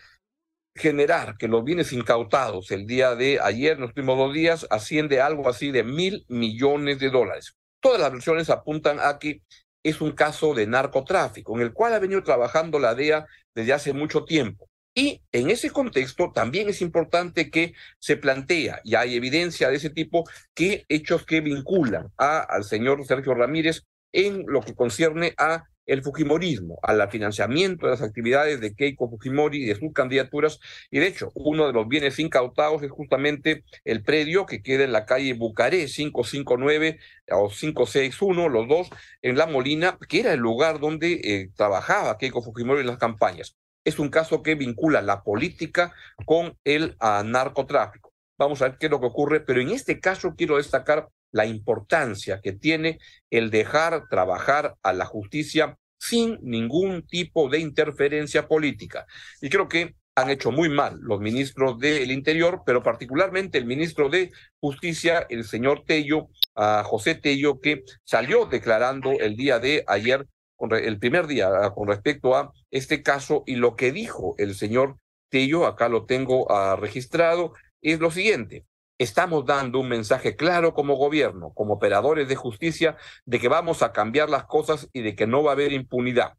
generar 0.76 1.38
que 1.38 1.48
los 1.48 1.64
bienes 1.64 1.92
incautados 1.92 2.72
el 2.72 2.86
día 2.86 3.16
de 3.16 3.40
ayer, 3.42 3.74
en 3.74 3.82
los 3.82 3.90
últimos 3.90 4.18
dos 4.18 4.34
días, 4.34 4.68
asciende 4.70 5.20
a 5.20 5.26
algo 5.26 5.50
así 5.50 5.72
de 5.72 5.84
mil 5.84 6.26
millones 6.30 7.00
de 7.00 7.10
dólares. 7.10 7.58
Todas 7.82 8.00
las 8.00 8.12
versiones 8.12 8.50
apuntan 8.50 9.00
a 9.00 9.20
que 9.20 9.42
es 9.84 10.00
un 10.00 10.12
caso 10.12 10.54
de 10.54 10.68
narcotráfico, 10.68 11.56
en 11.56 11.64
el 11.64 11.74
cual 11.74 11.94
ha 11.94 12.00
venido 12.00 12.24
trabajando 12.24 12.80
la 12.80 12.96
DEA 12.96 13.26
desde 13.56 13.74
hace 13.74 13.94
mucho 13.94 14.24
tiempo. 14.24 14.71
Y 14.94 15.22
en 15.32 15.50
ese 15.50 15.70
contexto 15.70 16.32
también 16.34 16.68
es 16.70 16.82
importante 16.82 17.50
que 17.50 17.74
se 18.00 18.18
plantea, 18.18 18.82
y 18.84 18.96
hay 18.96 19.16
evidencia 19.16 19.70
de 19.70 19.78
ese 19.78 19.90
tipo, 19.90 20.26
que 20.54 20.86
hechos 20.90 21.26
que 21.26 21.40
vinculan 21.42 22.12
al 22.18 22.64
señor 22.66 23.06
Sergio 23.06 23.34
Ramírez 23.34 23.84
en 24.12 24.44
lo 24.48 24.62
que 24.62 24.76
concierne 24.76 25.34
a 25.38 25.64
el 25.86 26.04
Fujimorismo, 26.04 26.80
al 26.84 27.10
financiamiento 27.10 27.86
de 27.86 27.92
las 27.92 28.02
actividades 28.02 28.62
de 28.62 28.76
Keiko 28.76 29.10
Fujimori 29.10 29.64
y 29.64 29.66
de 29.66 29.76
sus 29.76 29.94
candidaturas. 29.94 30.60
Y 30.90 31.00
de 31.00 31.08
hecho, 31.08 31.32
uno 31.36 31.68
de 31.68 31.74
los 31.74 31.88
bienes 31.88 32.20
incautados 32.20 32.84
es 32.84 32.92
justamente 32.92 33.64
el 33.84 34.04
predio 34.04 34.46
que 34.46 34.62
queda 34.62 34.84
en 34.84 34.92
la 34.94 35.06
calle 35.06 35.34
Bucaré 35.34 35.88
559 35.88 37.00
o 37.32 37.50
561, 37.50 38.50
los 38.50 38.68
dos, 38.68 38.90
en 39.22 39.38
La 39.38 39.48
Molina, 39.48 39.98
que 40.08 40.20
era 40.22 40.34
el 40.34 40.40
lugar 40.40 40.80
donde 40.80 41.14
eh, 41.24 41.50
trabajaba 41.56 42.18
Keiko 42.18 42.42
Fujimori 42.42 42.82
en 42.82 42.88
las 42.88 42.98
campañas. 42.98 43.58
Es 43.84 44.00
un 44.00 44.10
caso 44.10 44.44
que 44.44 44.56
vincula 44.56 45.02
la 45.02 45.24
política 45.24 45.94
con 46.26 46.58
el 46.64 46.96
ah, 47.00 47.24
narcotráfico. 47.26 48.14
Vamos 48.38 48.62
a 48.62 48.70
ver 48.70 48.78
qué 48.78 48.88
es 48.88 48.92
lo 48.92 49.00
que 49.00 49.08
ocurre, 49.08 49.40
pero 49.42 49.62
en 49.62 49.70
este 49.70 50.00
caso 50.00 50.36
quiero 50.36 50.58
destacar 50.58 51.10
la 51.32 51.46
importancia 51.46 52.42
que 52.42 52.54
tiene 52.54 53.00
el 53.30 53.50
dejar 53.50 54.08
trabajar 54.10 54.76
a 54.84 54.94
la 54.94 55.06
justicia 55.06 55.78
sin 55.98 56.40
ningún 56.42 57.06
tipo 57.06 57.50
de 57.50 57.60
interferencia 57.60 58.48
política. 58.48 59.06
Y 59.42 59.50
creo 59.50 59.68
que 59.68 59.96
han 60.16 60.30
hecho 60.30 60.52
muy 60.52 60.70
mal 60.70 60.98
los 61.02 61.20
ministros 61.20 61.80
del 61.80 62.12
Interior, 62.12 62.64
pero 62.66 62.84
particularmente 62.84 63.58
el 63.58 63.66
ministro 63.66 64.10
de 64.10 64.32
Justicia, 64.60 65.26
el 65.30 65.46
señor 65.46 65.84
Tello, 65.86 66.28
a 66.56 66.84
José 66.84 67.16
Tello, 67.16 67.60
que 67.60 67.84
salió 68.04 68.46
declarando 68.46 69.12
el 69.20 69.36
día 69.36 69.60
de 69.60 69.84
ayer, 69.88 70.28
el 70.72 71.00
primer 71.00 71.28
día, 71.28 71.50
ah, 71.50 71.74
con 71.74 71.88
respecto 71.88 72.36
a 72.36 72.52
este 72.70 73.04
caso 73.04 73.44
y 73.46 73.56
lo 73.56 73.76
que 73.76 73.92
dijo 73.92 74.36
el 74.38 74.56
señor 74.56 74.98
Tello, 75.30 75.66
acá 75.66 75.90
lo 75.90 76.06
tengo 76.06 76.52
ah, 76.52 76.76
registrado, 76.76 77.54
es 77.82 78.00
lo 78.00 78.12
siguiente. 78.12 78.66
Estamos 78.98 79.46
dando 79.46 79.80
un 79.80 79.90
mensaje 79.90 80.36
claro 80.36 80.74
como 80.74 80.96
gobierno, 80.96 81.52
como 81.54 81.74
operadores 81.74 82.28
de 82.28 82.36
justicia, 82.36 82.98
de 83.26 83.40
que 83.40 83.48
vamos 83.48 83.82
a 83.82 83.92
cambiar 83.92 84.30
las 84.30 84.46
cosas 84.46 84.90
y 84.94 85.02
de 85.02 85.16
que 85.16 85.26
no 85.26 85.42
va 85.42 85.52
a 85.52 85.54
haber 85.54 85.74
impunidad. 85.74 86.34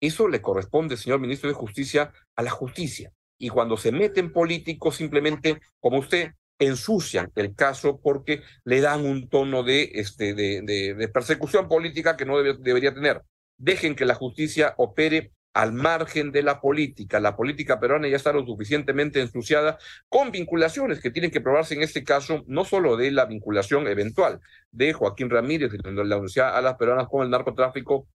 Eso 0.00 0.26
le 0.26 0.42
corresponde, 0.42 0.96
señor 0.96 1.20
ministro 1.20 1.48
de 1.48 1.54
Justicia, 1.54 2.12
a 2.34 2.42
la 2.42 2.50
justicia. 2.50 3.12
Y 3.38 3.50
cuando 3.50 3.76
se 3.76 3.92
meten 3.92 4.32
políticos, 4.32 4.96
simplemente, 4.96 5.60
como 5.78 5.98
usted, 5.98 6.32
ensucian 6.58 7.32
el 7.36 7.54
caso 7.54 8.00
porque 8.00 8.42
le 8.64 8.80
dan 8.80 9.04
un 9.04 9.28
tono 9.28 9.62
de, 9.62 9.90
este, 9.94 10.34
de, 10.34 10.62
de, 10.62 11.08
persecución 11.08 11.68
política 11.68 12.16
que 12.16 12.26
no 12.26 12.40
debería 12.42 12.94
tener. 12.94 13.22
Dejen 13.60 13.94
que 13.94 14.06
la 14.06 14.14
justicia 14.14 14.74
opere 14.78 15.32
al 15.52 15.72
margen 15.74 16.32
de 16.32 16.42
la 16.42 16.60
política. 16.62 17.20
La 17.20 17.36
política 17.36 17.78
peruana 17.78 18.08
ya 18.08 18.16
está 18.16 18.32
lo 18.32 18.46
suficientemente 18.46 19.20
ensuciada 19.20 19.78
con 20.08 20.30
vinculaciones 20.30 21.00
que 21.00 21.10
tienen 21.10 21.30
que 21.30 21.42
probarse 21.42 21.74
en 21.74 21.82
este 21.82 22.02
caso, 22.02 22.42
no 22.46 22.64
solo 22.64 22.96
de 22.96 23.10
la 23.10 23.26
vinculación 23.26 23.86
eventual 23.86 24.40
de 24.70 24.94
Joaquín 24.94 25.28
Ramírez, 25.28 25.72
de 25.72 25.78
la 25.92 26.16
Universidad 26.16 26.56
a 26.56 26.62
las 26.62 26.76
peruanas 26.76 27.08
con 27.08 27.22
el 27.22 27.30
narcotráfico, 27.30 28.08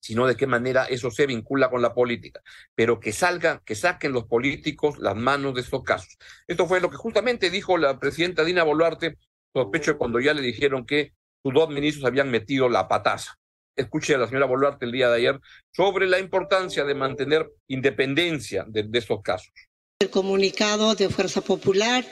sino 0.00 0.26
de 0.26 0.36
qué 0.36 0.48
manera 0.48 0.86
eso 0.86 1.10
se 1.10 1.26
vincula 1.26 1.70
con 1.70 1.80
la 1.80 1.94
política, 1.94 2.40
pero 2.74 2.98
que 2.98 3.12
salgan, 3.12 3.60
que 3.64 3.76
saquen 3.76 4.12
los 4.12 4.24
políticos 4.24 4.98
las 4.98 5.16
manos 5.16 5.54
de 5.54 5.60
estos 5.60 5.84
casos. 5.84 6.18
Esto 6.46 6.66
fue 6.66 6.80
lo 6.80 6.90
que 6.90 6.96
justamente 6.96 7.48
dijo 7.48 7.78
la 7.78 7.98
presidenta 8.00 8.44
Dina 8.44 8.64
Boluarte, 8.64 9.18
sospecho 9.54 9.96
cuando 9.96 10.20
ya 10.20 10.34
le 10.34 10.42
dijeron 10.42 10.84
que 10.84 11.14
sus 11.42 11.54
dos 11.54 11.70
ministros 11.70 12.04
habían 12.04 12.30
metido 12.30 12.68
la 12.68 12.88
pataza. 12.88 13.38
Escuche 13.76 14.14
a 14.14 14.18
la 14.18 14.26
señora 14.26 14.46
Boluarte 14.46 14.84
el 14.84 14.92
día 14.92 15.08
de 15.08 15.16
ayer 15.16 15.40
sobre 15.72 16.06
la 16.06 16.20
importancia 16.20 16.84
de 16.84 16.94
mantener 16.94 17.50
independencia 17.66 18.64
de, 18.68 18.86
estos 18.92 19.20
casos. 19.22 19.52
El 19.98 20.10
comunicado 20.10 20.94
de 20.94 21.08
Fuerza 21.08 21.40
Popular, 21.40 22.04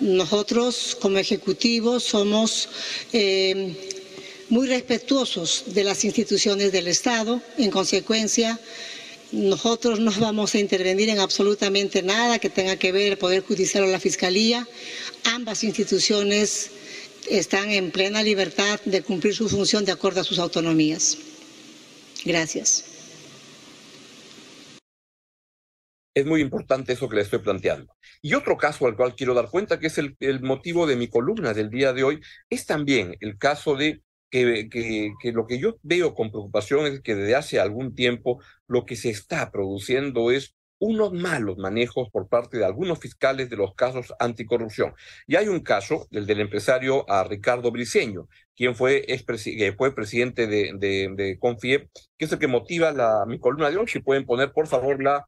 nosotros 0.00 0.96
como 1.00 1.18
Ejecutivo 1.18 2.00
somos 2.00 2.68
eh, 3.12 3.74
muy 4.48 4.66
respetuosos 4.68 5.64
de 5.74 5.84
las 5.84 6.04
instituciones 6.04 6.72
del 6.72 6.88
Estado. 6.88 7.42
En 7.58 7.70
consecuencia, 7.70 8.58
nosotros 9.32 10.00
no 10.00 10.12
vamos 10.18 10.54
a 10.54 10.58
intervenir 10.58 11.10
en 11.10 11.20
absolutamente 11.20 12.02
nada 12.02 12.38
que 12.38 12.48
tenga 12.48 12.76
que 12.76 12.92
ver 12.92 13.12
el 13.12 13.18
Poder 13.18 13.42
Judicial 13.42 13.84
o 13.84 13.86
la 13.88 14.00
Fiscalía. 14.00 14.66
Ambas 15.24 15.64
instituciones 15.64 16.70
están 17.28 17.70
en 17.70 17.90
plena 17.90 18.22
libertad 18.22 18.80
de 18.84 19.02
cumplir 19.02 19.34
su 19.34 19.48
función 19.48 19.84
de 19.84 19.92
acuerdo 19.92 20.20
a 20.20 20.24
sus 20.24 20.38
autonomías. 20.38 21.18
Gracias. 22.24 22.84
Es 26.14 26.26
muy 26.26 26.40
importante 26.40 26.92
eso 26.92 27.08
que 27.08 27.16
le 27.16 27.22
estoy 27.22 27.38
planteando. 27.38 27.94
Y 28.20 28.34
otro 28.34 28.56
caso 28.56 28.86
al 28.86 28.96
cual 28.96 29.14
quiero 29.14 29.32
dar 29.32 29.48
cuenta, 29.48 29.78
que 29.78 29.86
es 29.86 29.98
el, 29.98 30.16
motivo 30.42 30.86
de 30.86 30.96
mi 30.96 31.08
columna 31.08 31.54
del 31.54 31.70
día 31.70 31.92
de 31.92 32.02
hoy, 32.02 32.20
es 32.50 32.66
también 32.66 33.16
el 33.20 33.38
caso 33.38 33.76
de 33.76 34.02
que, 34.30 34.68
lo 35.32 35.46
que 35.46 35.58
yo 35.58 35.78
veo 35.82 36.14
con 36.14 36.30
preocupación 36.30 36.86
es 36.86 37.00
que 37.00 37.14
desde 37.14 37.36
hace 37.36 37.60
algún 37.60 37.94
tiempo 37.94 38.40
lo 38.66 38.86
que 38.86 38.96
se 38.96 39.10
está 39.10 39.50
produciendo 39.50 40.30
es 40.30 40.54
unos 40.80 41.12
malos 41.12 41.58
manejos 41.58 42.08
por 42.10 42.28
parte 42.28 42.58
de 42.58 42.64
algunos 42.64 42.98
fiscales 42.98 43.48
de 43.50 43.56
los 43.56 43.74
casos 43.74 44.12
anticorrupción. 44.18 44.94
Y 45.26 45.36
hay 45.36 45.46
un 45.46 45.60
caso, 45.60 46.08
el 46.10 46.26
del 46.26 46.40
empresario 46.40 47.08
a 47.08 47.22
Ricardo 47.22 47.70
Briceño, 47.70 48.28
quien 48.56 48.74
fue, 48.74 49.06
fue 49.76 49.94
presidente 49.94 50.46
de, 50.46 50.72
de, 50.76 51.38
Confiep, 51.38 51.90
que 52.16 52.24
es 52.24 52.32
el 52.32 52.38
que 52.38 52.46
motiva 52.48 52.92
la, 52.92 53.24
mi 53.26 53.38
columna 53.38 53.70
de 53.70 53.76
hoy. 53.76 53.86
Si 53.88 54.00
pueden 54.00 54.24
poner, 54.24 54.52
por 54.52 54.66
favor, 54.66 55.02
la 55.02 55.26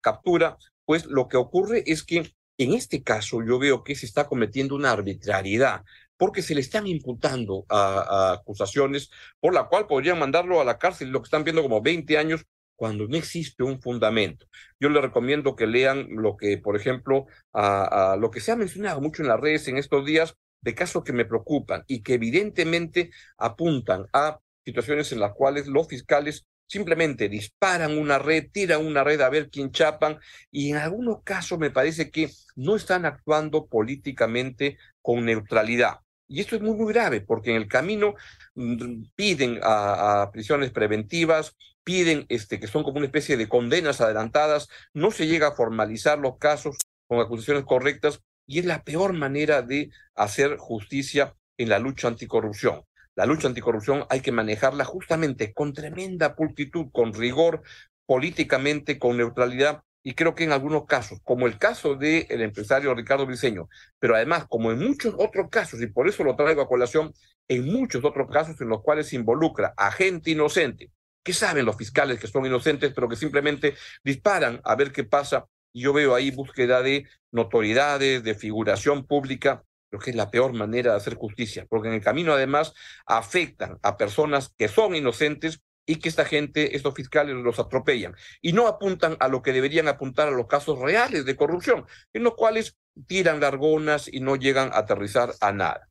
captura, 0.00 0.56
pues 0.84 1.06
lo 1.06 1.28
que 1.28 1.36
ocurre 1.36 1.84
es 1.86 2.04
que 2.04 2.34
en 2.58 2.72
este 2.72 3.02
caso 3.02 3.42
yo 3.46 3.58
veo 3.58 3.84
que 3.84 3.94
se 3.94 4.06
está 4.06 4.26
cometiendo 4.26 4.74
una 4.74 4.92
arbitrariedad 4.92 5.82
porque 6.16 6.42
se 6.42 6.54
le 6.54 6.60
están 6.60 6.86
imputando 6.86 7.66
a, 7.68 8.32
acusaciones 8.32 9.10
por 9.40 9.52
la 9.54 9.68
cual 9.68 9.86
podrían 9.86 10.18
mandarlo 10.18 10.60
a 10.60 10.64
la 10.64 10.78
cárcel, 10.78 11.10
lo 11.10 11.20
que 11.20 11.26
están 11.26 11.44
viendo 11.44 11.62
como 11.62 11.82
20 11.82 12.16
años, 12.18 12.44
cuando 12.76 13.08
no 13.08 13.16
existe 13.16 13.62
un 13.62 13.80
fundamento. 13.80 14.46
Yo 14.78 14.88
les 14.88 15.02
recomiendo 15.02 15.56
que 15.56 15.66
lean 15.66 16.06
lo 16.10 16.36
que, 16.36 16.58
por 16.58 16.76
ejemplo, 16.76 17.26
lo 17.52 18.30
que 18.30 18.40
se 18.40 18.52
ha 18.52 18.56
mencionado 18.56 19.00
mucho 19.00 19.22
en 19.22 19.28
las 19.28 19.40
redes 19.40 19.66
en 19.68 19.78
estos 19.78 20.04
días, 20.04 20.34
de 20.60 20.74
casos 20.74 21.04
que 21.04 21.12
me 21.12 21.24
preocupan 21.24 21.84
y 21.86 22.02
que 22.02 22.14
evidentemente 22.14 23.10
apuntan 23.38 24.06
a 24.12 24.40
situaciones 24.64 25.12
en 25.12 25.20
las 25.20 25.32
cuales 25.32 25.68
los 25.68 25.86
fiscales 25.86 26.44
simplemente 26.66 27.28
disparan 27.28 27.96
una 27.96 28.18
red, 28.18 28.50
tiran 28.50 28.84
una 28.84 29.04
red 29.04 29.20
a 29.20 29.28
ver 29.28 29.48
quién 29.48 29.70
chapan 29.70 30.18
y 30.50 30.70
en 30.70 30.78
algunos 30.78 31.22
casos 31.22 31.58
me 31.58 31.70
parece 31.70 32.10
que 32.10 32.30
no 32.56 32.74
están 32.74 33.04
actuando 33.04 33.66
políticamente 33.66 34.78
con 35.00 35.24
neutralidad. 35.24 36.00
Y 36.28 36.40
esto 36.40 36.56
es 36.56 36.62
muy, 36.62 36.74
muy 36.74 36.92
grave, 36.92 37.20
porque 37.20 37.50
en 37.50 37.56
el 37.56 37.68
camino 37.68 38.14
mm, 38.54 39.04
piden 39.14 39.60
a, 39.62 40.28
prisiones 40.32 40.72
preventivas, 40.72 41.56
piden 41.86 42.26
este, 42.30 42.58
que 42.58 42.66
son 42.66 42.82
como 42.82 42.96
una 42.96 43.06
especie 43.06 43.36
de 43.36 43.48
condenas 43.48 44.00
adelantadas, 44.00 44.68
no 44.92 45.12
se 45.12 45.28
llega 45.28 45.46
a 45.46 45.54
formalizar 45.54 46.18
los 46.18 46.36
casos 46.36 46.76
con 47.06 47.20
acusaciones 47.20 47.62
correctas, 47.62 48.22
y 48.44 48.58
es 48.58 48.64
la 48.64 48.82
peor 48.82 49.12
manera 49.12 49.62
de 49.62 49.90
hacer 50.16 50.56
justicia 50.56 51.36
en 51.56 51.68
la 51.68 51.78
lucha 51.78 52.08
anticorrupción. 52.08 52.82
La 53.14 53.24
lucha 53.24 53.46
anticorrupción 53.46 54.04
hay 54.10 54.20
que 54.20 54.32
manejarla 54.32 54.84
justamente 54.84 55.54
con 55.54 55.72
tremenda 55.72 56.34
pultitud, 56.34 56.86
con 56.92 57.14
rigor, 57.14 57.62
políticamente, 58.04 58.98
con 58.98 59.16
neutralidad, 59.16 59.82
y 60.02 60.14
creo 60.14 60.34
que 60.34 60.42
en 60.42 60.50
algunos 60.50 60.86
casos, 60.86 61.20
como 61.22 61.46
el 61.46 61.56
caso 61.56 61.94
del 61.94 62.40
empresario 62.40 62.94
Ricardo 62.94 63.26
Briceño, 63.26 63.68
pero 64.00 64.16
además 64.16 64.46
como 64.48 64.72
en 64.72 64.80
muchos 64.80 65.14
otros 65.18 65.50
casos, 65.50 65.80
y 65.80 65.86
por 65.86 66.08
eso 66.08 66.24
lo 66.24 66.34
traigo 66.34 66.62
a 66.62 66.68
colación, 66.68 67.12
en 67.46 67.64
muchos 67.72 68.04
otros 68.04 68.28
casos 68.28 68.60
en 68.60 68.70
los 68.70 68.82
cuales 68.82 69.06
se 69.06 69.14
involucra 69.14 69.72
a 69.76 69.92
gente 69.92 70.32
inocente, 70.32 70.90
que 71.26 71.32
saben 71.32 71.66
los 71.66 71.76
fiscales 71.76 72.20
que 72.20 72.28
son 72.28 72.46
inocentes, 72.46 72.92
pero 72.94 73.08
que 73.08 73.16
simplemente 73.16 73.74
disparan 74.04 74.60
a 74.62 74.76
ver 74.76 74.92
qué 74.92 75.02
pasa. 75.02 75.46
Y 75.72 75.82
yo 75.82 75.92
veo 75.92 76.14
ahí 76.14 76.30
búsqueda 76.30 76.82
de 76.82 77.08
notoriedades, 77.32 78.22
de 78.22 78.36
figuración 78.36 79.04
pública, 79.04 79.64
creo 79.90 80.00
que 80.00 80.10
es 80.10 80.16
la 80.16 80.30
peor 80.30 80.52
manera 80.52 80.92
de 80.92 80.98
hacer 80.98 81.16
justicia, 81.16 81.66
porque 81.68 81.88
en 81.88 81.94
el 81.94 82.00
camino 82.00 82.32
además 82.32 82.74
afectan 83.06 83.76
a 83.82 83.96
personas 83.96 84.54
que 84.56 84.68
son 84.68 84.94
inocentes 84.94 85.60
y 85.84 85.96
que 85.96 86.08
esta 86.08 86.24
gente, 86.24 86.76
estos 86.76 86.94
fiscales 86.94 87.34
los 87.34 87.58
atropellan 87.58 88.14
y 88.40 88.52
no 88.52 88.68
apuntan 88.68 89.16
a 89.18 89.26
lo 89.26 89.42
que 89.42 89.52
deberían 89.52 89.88
apuntar 89.88 90.28
a 90.28 90.30
los 90.30 90.46
casos 90.46 90.78
reales 90.78 91.24
de 91.24 91.34
corrupción, 91.34 91.86
en 92.12 92.22
los 92.22 92.36
cuales 92.36 92.76
tiran 93.08 93.40
largonas 93.40 94.06
y 94.06 94.20
no 94.20 94.36
llegan 94.36 94.70
a 94.72 94.78
aterrizar 94.78 95.34
a 95.40 95.50
nada. 95.50 95.85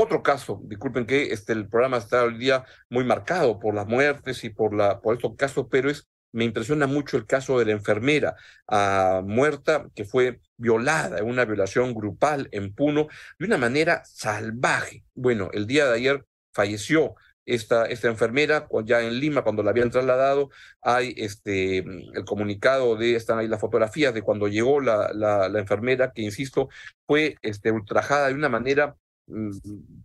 Otro 0.00 0.22
caso, 0.22 0.60
disculpen 0.62 1.06
que 1.06 1.32
este, 1.32 1.52
el 1.52 1.68
programa 1.68 1.96
está 1.96 2.22
hoy 2.22 2.38
día 2.38 2.64
muy 2.88 3.02
marcado 3.02 3.58
por 3.58 3.74
las 3.74 3.88
muertes 3.88 4.44
y 4.44 4.50
por, 4.50 4.72
la, 4.72 5.00
por 5.00 5.16
estos 5.16 5.34
casos, 5.34 5.66
pero 5.68 5.90
es, 5.90 6.08
me 6.30 6.44
impresiona 6.44 6.86
mucho 6.86 7.16
el 7.16 7.26
caso 7.26 7.58
de 7.58 7.64
la 7.64 7.72
enfermera 7.72 8.36
ah, 8.68 9.22
muerta 9.24 9.88
que 9.96 10.04
fue 10.04 10.40
violada 10.56 11.18
en 11.18 11.26
una 11.26 11.44
violación 11.44 11.94
grupal 11.94 12.48
en 12.52 12.72
Puno 12.74 13.08
de 13.40 13.46
una 13.46 13.58
manera 13.58 14.04
salvaje. 14.04 15.04
Bueno, 15.14 15.50
el 15.52 15.66
día 15.66 15.86
de 15.86 15.96
ayer 15.96 16.24
falleció 16.52 17.16
esta, 17.44 17.86
esta 17.86 18.06
enfermera, 18.06 18.68
ya 18.84 19.02
en 19.02 19.18
Lima, 19.18 19.42
cuando 19.42 19.64
la 19.64 19.70
habían 19.70 19.90
trasladado, 19.90 20.50
hay 20.80 21.12
este, 21.16 21.78
el 21.78 22.24
comunicado 22.24 22.94
de, 22.94 23.16
están 23.16 23.40
ahí 23.40 23.48
las 23.48 23.60
fotografías 23.60 24.14
de 24.14 24.22
cuando 24.22 24.46
llegó 24.46 24.80
la, 24.80 25.12
la, 25.12 25.48
la 25.48 25.58
enfermera, 25.58 26.12
que 26.12 26.22
insisto, 26.22 26.68
fue 27.04 27.36
este, 27.42 27.72
ultrajada 27.72 28.28
de 28.28 28.34
una 28.34 28.48
manera 28.48 28.94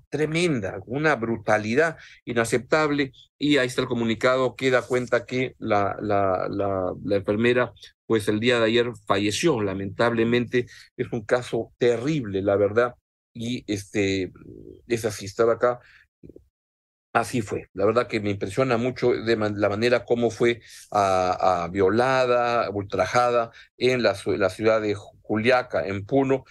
tremenda, 0.10 0.80
una 0.86 1.16
brutalidad 1.16 1.98
inaceptable, 2.26 3.12
y 3.38 3.58
ahí 3.58 3.68
está 3.68 3.82
el 3.82 3.88
comunicado 3.88 4.56
que 4.56 4.72
da 4.72 4.82
cuenta 4.82 5.26
que 5.26 5.56
la, 5.60 5.98
la, 6.02 6.48
la, 6.50 6.94
la 7.04 7.16
enfermera 7.16 7.74
pues 8.06 8.28
el 8.28 8.40
día 8.40 8.60
de 8.60 8.66
ayer 8.66 8.92
falleció, 9.08 9.62
lamentablemente, 9.62 10.68
es 10.98 11.12
un 11.12 11.24
caso 11.26 11.74
terrible, 11.78 12.42
la 12.42 12.56
verdad, 12.56 12.96
y 13.34 13.64
este, 13.72 14.32
es 14.88 15.06
así, 15.06 15.26
estaba 15.26 15.54
acá. 15.54 15.80
Así 17.14 17.42
fue. 17.42 17.70
La 17.74 17.86
verdad 17.86 18.08
que 18.08 18.20
me 18.20 18.32
impresiona 18.32 18.78
mucho 18.78 19.12
de 19.14 19.36
la 19.36 19.70
manera 19.70 20.04
como 20.04 20.32
fue 20.32 20.62
a, 20.92 21.70
violada, 21.72 22.70
ultrajada 22.72 23.52
en 23.78 24.02
la, 24.02 24.16
la, 24.26 24.50
ciudad 24.50 24.82
de 24.82 24.96
Juliaca, 25.22 25.88
en 25.88 26.06
Puno, 26.06 26.44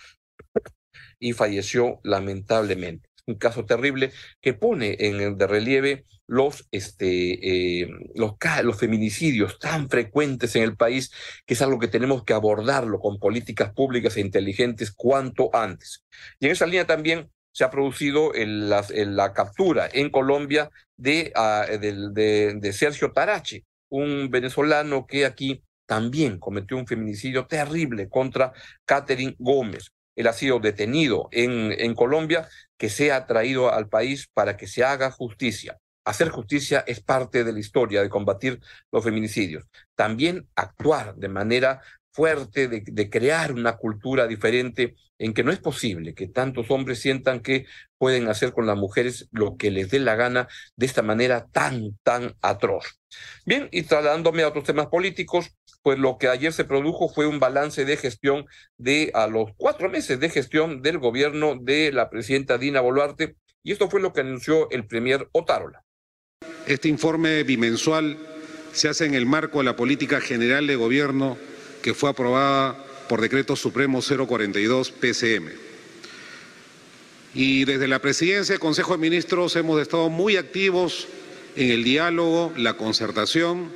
y 1.23 1.33
falleció 1.33 2.01
lamentablemente. 2.03 3.09
un 3.25 3.37
caso 3.37 3.65
terrible 3.65 4.11
que 4.41 4.53
pone 4.53 4.97
en 4.99 5.21
el 5.21 5.39
de 5.39 5.47
relieve 5.47 6.07
los, 6.27 6.67
este, 6.73 7.83
eh, 7.83 7.89
los, 8.17 8.35
los 8.65 8.79
feminicidios 8.79 9.61
tan 9.61 9.89
frecuentes 9.89 10.57
en 10.57 10.65
el 10.65 10.77
país, 10.77 11.13
que 11.47 11.55
es 11.55 11.63
algo 11.63 11.79
que 11.79 11.87
tenemos 11.87 12.25
que 12.25 12.33
abordarlo 12.33 12.99
con 12.99 13.21
políticas 13.21 13.73
públicas 13.73 14.17
e 14.17 14.21
inteligentes 14.21 14.91
cuanto 14.91 15.51
antes. 15.55 16.05
Y 16.41 16.47
en 16.47 16.53
esa 16.53 16.67
línea 16.67 16.87
también 16.87 17.31
se 17.53 17.65
ha 17.65 17.71
producido 17.71 18.33
el, 18.35 18.71
la, 18.71 19.33
captura 19.35 19.89
en 19.93 20.11
Colombia 20.11 20.71
de, 20.97 21.33
uh, 21.37 21.79
de, 21.79 22.55
de, 22.59 22.73
Sergio 22.73 23.13
Tarache, 23.13 23.65
un 23.91 24.31
venezolano 24.31 25.07
que 25.07 25.27
aquí 25.27 25.63
también 25.87 26.39
cometió 26.39 26.79
un 26.79 26.87
feminicidio 26.87 27.47
terrible 27.47 28.09
contra 28.09 28.53
Catherine 28.87 29.37
Gómez. 29.39 29.93
Él 30.17 30.27
ha 30.27 30.33
sido 30.33 30.61
detenido 30.61 31.29
en, 31.33 31.73
en 31.73 31.95
Colombia, 31.95 32.49
que 32.77 32.89
sea 32.89 33.27
traído 33.27 33.73
al 33.73 33.89
país 33.89 34.29
para 34.33 34.57
que 34.57 34.67
se 34.67 34.85
haga 34.85 35.11
justicia. 35.11 35.79
Hacer 36.05 36.31
justicia 36.31 36.83
es 36.87 37.01
parte 37.01 37.45
de 37.45 37.53
la 37.53 37.61
historia 37.61 38.03
de 38.03 38.09
combatir 38.09 38.61
los 38.91 39.05
feminicidios. 39.05 39.65
También 39.95 40.49
actuar 40.57 41.15
de 41.15 41.29
manera 41.29 41.81
fuerte, 42.13 42.69
de, 42.69 43.11
crear 43.11 43.53
una 43.53 43.77
cultura 43.77 44.27
diferente 44.27 44.95
en 45.19 45.33
que 45.33 45.43
no 45.43 45.51
es 45.51 45.59
posible 45.59 46.15
que 46.15 46.29
tantos 46.29 46.71
hombres 46.71 47.01
sientan 47.01 47.41
que 47.41 47.67
pueden 47.97 48.29
hacer 48.29 48.53
con 48.53 48.67
las 48.67 48.77
mujeres 48.77 49.29
lo 49.33 49.57
que 49.57 49.71
les 49.71 49.91
dé 49.91 49.99
la 49.99 50.15
gana 50.15 50.49
de 50.77 50.87
esta 50.87 51.03
manera 51.03 51.47
tan, 51.51 51.97
tan 52.03 52.35
atroz. 52.43 53.01
Bien, 53.47 53.69
y 53.73 53.83
trasladándome 53.83 54.43
a 54.43 54.49
otros 54.49 54.65
temas 54.65 54.89
políticos, 54.89 55.51
pues 55.83 55.99
lo 55.99 56.19
que 56.19 56.29
ayer 56.29 56.53
se 56.53 56.65
produjo 56.65 57.09
fue 57.09 57.27
un 57.27 57.41
balance 57.41 57.85
de 57.85 57.97
gestión 57.97 58.47
de 58.77 59.11
a 59.15 59.27
los 59.27 59.51
cuatro 59.57 59.89
meses 59.89 60.21
de 60.21 60.31
gestión 60.31 60.83
del 60.83 60.99
gobierno 60.99 61.57
de 61.61 61.93
la 61.93 62.11
presidenta 62.11 62.59
Dina 62.59 62.81
Boluarte, 62.81 63.37
y 63.63 63.73
esto 63.73 63.89
fue 63.89 64.01
lo 64.01 64.13
que 64.13 64.21
anunció 64.21 64.71
el 64.71 64.87
premier 64.87 65.29
Otárola. 65.33 65.85
Este 66.67 66.89
informe 66.89 67.43
bimensual 67.43 68.19
se 68.73 68.89
hace 68.89 69.07
en 69.07 69.15
el 69.15 69.27
marco 69.27 69.59
de 69.59 69.65
la 69.65 69.77
política 69.77 70.21
general 70.21 70.67
de 70.67 70.77
gobierno 70.77 71.37
que 71.83 71.95
fue 71.95 72.11
aprobada 72.11 72.85
por 73.09 73.21
Decreto 73.21 73.57
Supremo 73.57 74.01
042 74.01 74.91
PCM. 74.93 75.51
Y 77.35 77.65
desde 77.65 77.89
la 77.89 77.99
presidencia 77.99 78.55
del 78.55 78.61
Consejo 78.61 78.93
de 78.93 78.99
Ministros 78.99 79.57
hemos 79.57 79.81
estado 79.81 80.09
muy 80.09 80.37
activos 80.37 81.09
en 81.57 81.71
el 81.71 81.85
diálogo, 81.85 82.53
la 82.57 82.77
concertación 82.77 83.71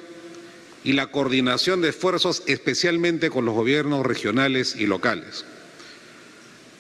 y 0.85 0.93
la 0.93 1.11
coordinación 1.11 1.81
de 1.81 1.89
esfuerzos 1.89 2.43
especialmente 2.47 3.29
con 3.29 3.45
los 3.45 3.55
gobiernos 3.55 4.07
regionales 4.07 4.77
y 4.77 4.87
locales. 4.87 5.45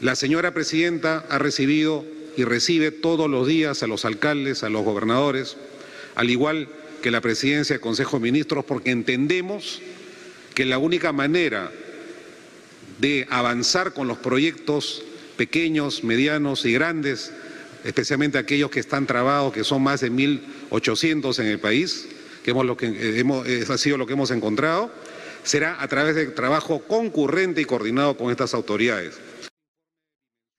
La 0.00 0.14
señora 0.14 0.52
presidenta 0.54 1.25
ha 1.28 1.38
recibido 1.38 2.04
y 2.37 2.45
recibe 2.45 2.90
todos 2.90 3.28
los 3.30 3.47
días 3.47 3.83
a 3.83 3.87
los 3.87 4.04
alcaldes, 4.04 4.62
a 4.62 4.68
los 4.68 4.85
gobernadores, 4.85 5.56
al 6.14 6.30
igual 6.30 6.68
que 7.02 7.11
la 7.11 7.23
presidencia 7.23 7.75
del 7.75 7.80
Consejo 7.80 8.18
de 8.18 8.25
Ministros, 8.25 8.64
porque 8.66 8.90
entendemos 8.90 9.80
que 9.80 9.96
la 10.65 10.79
única 10.79 11.13
manera 11.13 11.71
de 12.99 13.27
avanzar 13.31 13.93
con 13.93 14.09
los 14.09 14.19
proyectos 14.19 15.03
pequeños, 15.37 16.03
medianos 16.03 16.65
y 16.65 16.73
grandes, 16.73 17.33
especialmente 17.85 18.39
aquellos 18.39 18.71
que 18.71 18.81
están 18.81 19.07
trabados, 19.07 19.53
que 19.53 19.65
son 19.65 19.83
más 19.83 20.01
de 20.01 20.11
1.800 20.11 21.39
en 21.41 21.47
el 21.47 21.61
país, 21.61 22.09
que 22.43 22.53
hemos 22.53 22.65
lo 22.65 22.77
que 22.77 22.87
eh, 22.87 23.21
hemos, 23.21 23.47
eh, 23.47 23.65
ha 23.69 23.79
sido 23.79 23.99
lo 23.99 24.07
que 24.07 24.15
hemos 24.15 24.31
encontrado, 24.31 24.91
será 25.43 25.81
a 25.83 25.89
través 25.89 26.15
de 26.15 26.27
trabajo 26.27 26.81
concurrente 26.81 27.61
y 27.61 27.65
coordinado 27.65 28.17
con 28.17 28.31
estas 28.31 28.55
autoridades. 28.55 29.19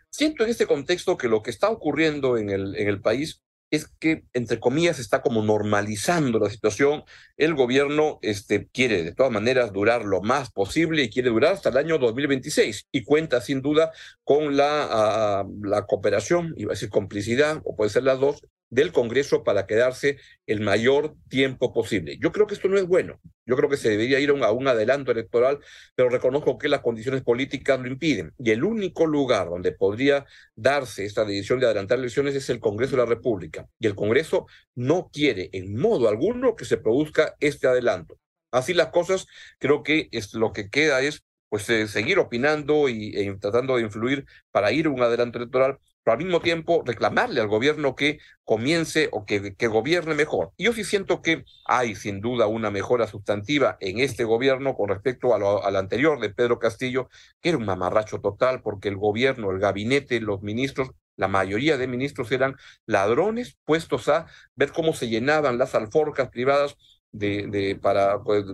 Siento 0.10 0.44
en 0.44 0.50
este 0.50 0.66
contexto 0.66 1.18
que 1.18 1.28
lo 1.28 1.44
que 1.44 1.52
está 1.52 1.70
ocurriendo 1.70 2.38
en 2.38 2.50
el, 2.50 2.76
en 2.76 2.88
el 2.88 3.02
país 3.02 3.42
es 3.70 3.88
que, 4.00 4.24
entre 4.34 4.60
comillas, 4.60 5.00
está 5.00 5.22
como 5.22 5.44
normalizando 5.44 6.40
la 6.40 6.50
situación. 6.50 7.04
El 7.36 7.56
gobierno 7.56 8.20
este, 8.22 8.68
quiere, 8.68 9.04
de 9.04 9.14
todas 9.14 9.32
maneras, 9.32 9.74
durar 9.74 10.06
lo 10.06 10.22
más 10.22 10.52
posible 10.52 11.04
y 11.04 11.10
quiere 11.10 11.30
durar 11.30 11.54
hasta 11.54 11.70
el 11.70 11.78
año 11.78 11.98
2026 11.98 12.88
y 12.92 13.04
cuenta, 13.04 13.42
sin 13.42 13.62
duda, 13.62 13.92
con 14.24 14.56
la, 14.56 15.44
uh, 15.46 15.66
la 15.66 15.86
cooperación, 15.86 16.54
iba 16.58 16.72
a 16.72 16.76
decir 16.76 16.90
complicidad, 16.90 17.62
o 17.66 17.76
puede 17.76 17.90
ser 17.90 18.04
las 18.04 18.20
dos, 18.20 18.42
del 18.70 18.92
Congreso 18.92 19.44
para 19.44 19.66
quedarse 19.66 20.18
el 20.46 20.62
mayor 20.62 21.16
tiempo 21.30 21.74
posible. 21.74 22.18
Yo 22.20 22.32
creo 22.32 22.48
que 22.48 22.54
esto 22.54 22.68
no 22.68 22.78
es 22.78 22.86
bueno. 22.86 23.20
Yo 23.46 23.56
creo 23.56 23.70
que 23.70 23.78
se 23.78 23.90
debería 23.90 24.20
ir 24.20 24.30
a 24.30 24.52
un, 24.52 24.68
adelanto 24.68 25.12
electoral, 25.12 25.60
pero 25.96 26.10
reconozco 26.10 26.58
que 26.58 26.68
las 26.68 26.82
condiciones 26.82 27.22
políticas 27.24 27.80
lo 27.80 27.88
impiden. 27.88 28.34
Y 28.38 28.52
el 28.52 28.64
único 28.64 29.06
lugar 29.06 29.50
donde 29.50 29.72
podría 29.72 30.26
darse 30.56 31.06
esta 31.06 31.24
decisión 31.24 31.60
de 31.60 31.66
adelantar 31.68 32.00
elecciones 32.00 32.36
es 32.36 32.50
el 32.50 32.60
Congreso 32.60 32.96
de 32.96 33.04
la 33.04 33.10
República. 33.10 33.68
Y 33.80 33.88
el 33.88 33.96
Congreso 33.96 34.48
no 34.76 35.10
quiere 35.12 35.50
en 35.54 35.78
modo 35.80 36.10
alguno 36.10 36.56
que 36.56 36.66
se 36.66 36.78
produzca 36.78 37.36
este 37.40 37.68
adelanto. 37.68 38.20
Así 38.52 38.74
las 38.74 38.88
cosas, 38.90 39.28
creo 39.60 39.84
que 39.84 40.10
es, 40.12 40.34
lo 40.34 40.52
que 40.52 40.70
queda 40.70 41.02
es 41.02 41.24
pues 41.50 41.70
eh, 41.70 41.88
seguir 41.88 42.20
opinando 42.20 42.90
y 42.90 43.16
eh, 43.16 43.38
tratando 43.40 43.78
de 43.78 43.84
influir 43.84 44.26
para 44.52 44.72
ir 44.72 44.88
a 44.88 44.90
un 44.90 45.02
adelanto 45.02 45.38
electoral, 45.38 45.80
pero 46.08 46.20
al 46.20 46.24
mismo 46.24 46.40
tiempo 46.40 46.84
reclamarle 46.86 47.42
al 47.42 47.50
gobierno 47.50 47.94
que 47.94 48.20
comience 48.46 49.10
o 49.12 49.26
que, 49.26 49.56
que 49.56 49.68
gobierne 49.68 50.16
mejor. 50.16 50.54
Y 50.56 50.64
yo 50.64 50.72
sí 50.72 50.86
siento 50.86 51.22
que 51.22 51.44
hay 51.66 51.96
sin 51.96 52.22
duda 52.22 52.48
una 52.48 52.72
mejora 52.72 53.08
sustantiva 53.08 53.76
en 53.82 54.00
este 54.00 54.24
gobierno 54.24 54.74
con 54.74 54.88
respecto 54.88 55.36
al 55.36 55.76
anterior 55.76 56.22
de 56.22 56.30
Pedro 56.30 56.60
Castillo, 56.60 57.10
que 57.42 57.50
era 57.50 57.58
un 57.58 57.66
mamarracho 57.66 58.22
total 58.22 58.62
porque 58.62 58.88
el 58.88 58.96
gobierno, 58.96 59.52
el 59.52 59.60
gabinete, 59.60 60.22
los 60.22 60.42
ministros 60.42 60.92
la 61.18 61.28
mayoría 61.28 61.76
de 61.76 61.88
ministros 61.88 62.32
eran 62.32 62.56
ladrones 62.86 63.58
puestos 63.66 64.08
a 64.08 64.28
ver 64.56 64.72
cómo 64.72 64.94
se 64.94 65.10
llenaban 65.10 65.58
las 65.58 65.76
alforcas 65.76 66.30
privadas 66.30 66.78
de, 67.12 67.48
de, 67.48 67.76
para, 67.76 68.24
pues, 68.24 68.46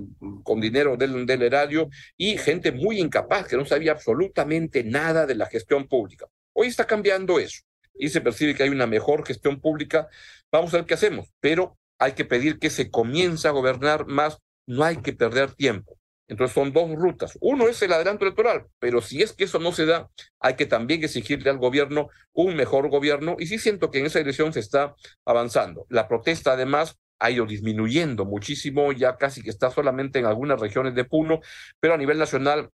con 0.43 0.59
dinero 0.59 0.97
del, 0.97 1.27
del 1.27 1.43
erario 1.43 1.89
y 2.17 2.37
gente 2.37 2.71
muy 2.71 2.99
incapaz 2.99 3.47
que 3.47 3.57
no 3.57 3.65
sabía 3.65 3.91
absolutamente 3.91 4.83
nada 4.83 5.27
de 5.27 5.35
la 5.35 5.45
gestión 5.45 5.87
pública. 5.87 6.25
Hoy 6.53 6.67
está 6.67 6.85
cambiando 6.85 7.39
eso 7.39 7.61
y 7.95 8.09
se 8.09 8.21
percibe 8.21 8.55
que 8.55 8.63
hay 8.63 8.69
una 8.69 8.87
mejor 8.87 9.25
gestión 9.25 9.59
pública. 9.59 10.07
Vamos 10.51 10.73
a 10.73 10.77
ver 10.77 10.85
qué 10.85 10.93
hacemos, 10.93 11.29
pero 11.39 11.77
hay 11.99 12.13
que 12.13 12.25
pedir 12.25 12.59
que 12.59 12.69
se 12.69 12.91
comience 12.91 13.47
a 13.47 13.51
gobernar 13.51 14.05
más, 14.07 14.37
no 14.67 14.83
hay 14.83 14.97
que 14.97 15.13
perder 15.13 15.53
tiempo. 15.53 15.97
Entonces 16.27 16.53
son 16.53 16.71
dos 16.71 16.89
rutas. 16.95 17.37
Uno 17.41 17.67
es 17.67 17.81
el 17.81 17.91
adelanto 17.91 18.25
electoral, 18.25 18.65
pero 18.79 19.01
si 19.01 19.21
es 19.21 19.33
que 19.33 19.43
eso 19.43 19.59
no 19.59 19.71
se 19.71 19.85
da, 19.85 20.09
hay 20.39 20.55
que 20.55 20.65
también 20.65 21.03
exigirle 21.03 21.49
al 21.49 21.57
gobierno 21.57 22.09
un 22.31 22.55
mejor 22.55 22.89
gobierno 22.89 23.35
y 23.39 23.47
sí 23.47 23.59
siento 23.59 23.91
que 23.91 23.99
en 23.99 24.05
esa 24.05 24.19
dirección 24.19 24.53
se 24.53 24.59
está 24.59 24.95
avanzando. 25.25 25.85
La 25.89 26.07
protesta 26.07 26.53
además 26.53 26.97
ha 27.19 27.31
ido 27.31 27.45
disminuyendo 27.45 28.25
muchísimo, 28.25 28.91
ya 28.91 29.17
casi 29.17 29.41
que 29.41 29.49
está 29.49 29.69
solamente 29.69 30.19
en 30.19 30.25
algunas 30.25 30.59
regiones 30.59 30.95
de 30.95 31.05
Puno, 31.05 31.41
pero 31.79 31.93
a 31.93 31.97
nivel 31.97 32.17
nacional 32.17 32.69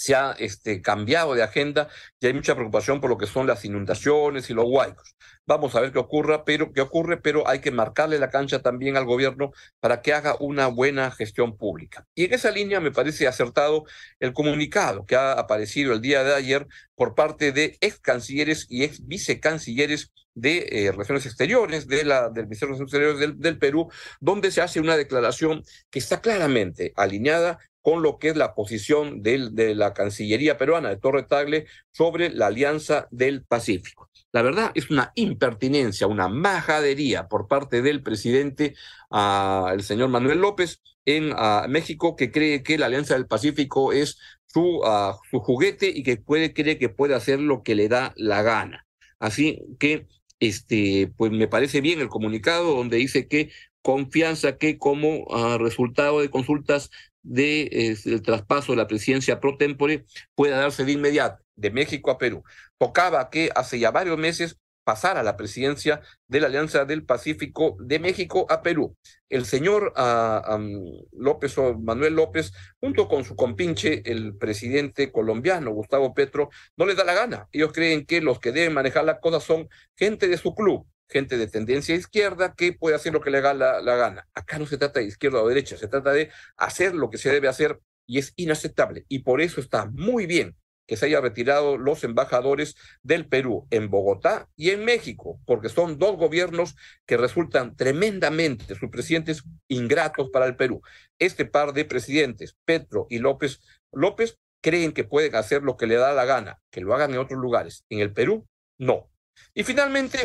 se 0.00 0.14
ha 0.14 0.32
este, 0.38 0.80
cambiado 0.80 1.34
de 1.34 1.42
agenda 1.42 1.88
y 2.20 2.26
hay 2.26 2.32
mucha 2.32 2.54
preocupación 2.54 3.02
por 3.02 3.10
lo 3.10 3.18
que 3.18 3.26
son 3.26 3.46
las 3.46 3.66
inundaciones 3.66 4.48
y 4.48 4.54
los 4.54 4.64
huaicos. 4.66 5.14
Vamos 5.44 5.74
a 5.74 5.80
ver 5.80 5.92
qué 5.92 5.98
ocurra, 5.98 6.42
pero 6.46 6.72
qué 6.72 6.80
ocurre, 6.80 7.18
pero 7.18 7.46
hay 7.46 7.58
que 7.58 7.70
marcarle 7.70 8.18
la 8.18 8.30
cancha 8.30 8.62
también 8.62 8.96
al 8.96 9.04
gobierno 9.04 9.52
para 9.78 10.00
que 10.00 10.14
haga 10.14 10.36
una 10.40 10.68
buena 10.68 11.10
gestión 11.10 11.58
pública. 11.58 12.06
Y 12.14 12.24
en 12.24 12.32
esa 12.32 12.50
línea 12.50 12.80
me 12.80 12.92
parece 12.92 13.28
acertado 13.28 13.84
el 14.20 14.32
comunicado 14.32 15.04
que 15.04 15.16
ha 15.16 15.32
aparecido 15.32 15.92
el 15.92 16.00
día 16.00 16.24
de 16.24 16.34
ayer 16.34 16.66
por 16.94 17.14
parte 17.14 17.52
de 17.52 17.76
ex 17.82 18.00
cancilleres 18.00 18.66
y 18.70 18.84
ex 18.84 19.06
vicecancilleres 19.06 20.12
de 20.34 20.66
eh, 20.70 20.92
Relaciones 20.92 21.26
Exteriores, 21.26 21.88
de 21.88 22.04
la, 22.04 22.30
del 22.30 22.44
Ministerio 22.44 22.74
de 22.74 22.78
Relaciones 22.78 22.80
Exteriores 22.80 23.20
del, 23.20 23.38
del 23.38 23.58
Perú, 23.58 23.90
donde 24.18 24.50
se 24.50 24.62
hace 24.62 24.80
una 24.80 24.96
declaración 24.96 25.62
que 25.90 25.98
está 25.98 26.22
claramente 26.22 26.94
alineada 26.96 27.58
con 27.82 28.02
lo 28.02 28.18
que 28.18 28.28
es 28.28 28.36
la 28.36 28.54
posición 28.54 29.22
del, 29.22 29.54
de 29.54 29.74
la 29.74 29.94
Cancillería 29.94 30.58
peruana 30.58 30.90
de 30.90 30.96
Torre 30.96 31.22
Tagle 31.22 31.66
sobre 31.92 32.30
la 32.30 32.48
Alianza 32.48 33.08
del 33.10 33.44
Pacífico. 33.44 34.10
La 34.32 34.42
verdad 34.42 34.70
es 34.74 34.90
una 34.90 35.12
impertinencia, 35.14 36.06
una 36.06 36.28
majadería 36.28 37.28
por 37.28 37.48
parte 37.48 37.82
del 37.82 38.02
presidente, 38.02 38.74
uh, 39.10 39.68
el 39.68 39.82
señor 39.82 40.08
Manuel 40.08 40.38
López, 40.38 40.80
en 41.04 41.32
uh, 41.32 41.68
México, 41.68 42.14
que 42.14 42.30
cree 42.30 42.62
que 42.62 42.78
la 42.78 42.86
Alianza 42.86 43.14
del 43.14 43.26
Pacífico 43.26 43.92
es 43.92 44.18
su, 44.46 44.80
uh, 44.80 45.14
su 45.30 45.40
juguete 45.40 45.88
y 45.88 46.02
que 46.02 46.16
puede, 46.16 46.52
cree 46.52 46.78
que 46.78 46.88
puede 46.90 47.14
hacer 47.14 47.40
lo 47.40 47.62
que 47.62 47.74
le 47.74 47.88
da 47.88 48.12
la 48.16 48.42
gana. 48.42 48.86
Así 49.18 49.62
que 49.78 50.06
este, 50.38 51.12
pues 51.16 51.32
me 51.32 51.48
parece 51.48 51.80
bien 51.80 52.00
el 52.00 52.08
comunicado 52.08 52.76
donde 52.76 52.96
dice 52.96 53.28
que 53.28 53.50
confianza 53.82 54.58
que 54.58 54.78
como 54.78 55.24
uh, 55.24 55.58
resultado 55.58 56.20
de 56.20 56.30
consultas 56.30 56.90
del 57.22 57.68
de, 57.68 58.14
eh, 58.14 58.20
traspaso 58.20 58.72
de 58.72 58.76
la 58.76 58.86
presidencia 58.86 59.40
pro 59.40 59.56
tempore 59.56 60.04
pueda 60.34 60.58
darse 60.58 60.84
de 60.84 60.92
inmediato 60.92 61.42
de 61.56 61.70
México 61.70 62.10
a 62.10 62.18
Perú. 62.18 62.42
Tocaba 62.78 63.30
que 63.30 63.50
hace 63.54 63.78
ya 63.78 63.90
varios 63.90 64.18
meses 64.18 64.56
pasar 64.84 65.16
a 65.16 65.22
la 65.22 65.36
presidencia 65.36 66.00
de 66.26 66.40
la 66.40 66.46
Alianza 66.48 66.84
del 66.84 67.04
Pacífico 67.04 67.76
de 67.80 67.98
México 67.98 68.46
a 68.48 68.62
Perú. 68.62 68.96
El 69.28 69.44
señor 69.44 69.92
uh, 69.96 71.06
López 71.12 71.56
o 71.58 71.78
Manuel 71.78 72.14
López, 72.14 72.52
junto 72.80 73.06
con 73.06 73.24
su 73.24 73.36
compinche, 73.36 74.02
el 74.04 74.36
presidente 74.36 75.12
colombiano 75.12 75.70
Gustavo 75.70 76.12
Petro, 76.14 76.50
no 76.76 76.86
les 76.86 76.96
da 76.96 77.04
la 77.04 77.14
gana. 77.14 77.48
Ellos 77.52 77.72
creen 77.72 78.04
que 78.04 78.20
los 78.20 78.40
que 78.40 78.52
deben 78.52 78.74
manejar 78.74 79.04
la 79.04 79.20
cosa 79.20 79.38
son 79.38 79.68
gente 79.96 80.26
de 80.26 80.38
su 80.38 80.54
club, 80.54 80.86
gente 81.10 81.36
de 81.36 81.46
tendencia 81.48 81.94
izquierda 81.94 82.54
que 82.54 82.72
puede 82.72 82.96
hacer 82.96 83.12
lo 83.12 83.20
que 83.20 83.30
le 83.30 83.40
la, 83.40 83.54
la, 83.54 83.96
gana. 83.96 84.28
Acá 84.34 84.58
no 84.58 84.66
se 84.66 84.78
trata 84.78 85.00
de 85.00 85.06
izquierda 85.06 85.42
o 85.42 85.48
derecha, 85.48 85.76
se 85.76 85.88
trata 85.88 86.12
de 86.12 86.30
hacer 86.56 86.94
lo 86.94 87.10
que 87.10 87.18
se 87.18 87.30
debe 87.30 87.48
hacer 87.48 87.80
y 88.06 88.18
es 88.18 88.32
inaceptable. 88.36 89.04
Y 89.08 89.20
por 89.20 89.40
eso 89.40 89.60
está 89.60 89.86
muy 89.86 90.26
bien 90.26 90.56
que 90.86 90.96
se 90.96 91.06
haya 91.06 91.20
retirado 91.20 91.78
los 91.78 92.02
embajadores 92.02 92.74
del 93.04 93.28
Perú 93.28 93.68
en 93.70 93.90
Bogotá 93.90 94.48
y 94.56 94.70
en 94.70 94.84
México, 94.84 95.40
porque 95.46 95.68
son 95.68 96.00
dos 96.00 96.16
gobiernos 96.16 96.74
que 97.06 97.16
resultan 97.16 97.76
tremendamente, 97.76 98.74
sus 98.74 98.90
presidentes 98.90 99.44
ingratos 99.68 100.30
para 100.30 100.46
el 100.46 100.56
Perú. 100.56 100.82
Este 101.20 101.44
par 101.44 101.74
de 101.74 101.84
presidentes, 101.84 102.56
Petro 102.64 103.06
y 103.08 103.18
López, 103.18 103.60
López 103.92 104.36
creen 104.60 104.90
que 104.90 105.04
pueden 105.04 105.36
hacer 105.36 105.62
lo 105.62 105.76
que 105.76 105.86
le 105.86 105.94
da 105.94 106.12
la 106.12 106.24
gana, 106.24 106.60
que 106.70 106.80
lo 106.80 106.92
hagan 106.92 107.12
en 107.12 107.18
otros 107.18 107.38
lugares. 107.38 107.84
En 107.88 108.00
el 108.00 108.12
Perú, 108.12 108.48
no. 108.76 109.12
Y 109.54 109.62
finalmente, 109.62 110.18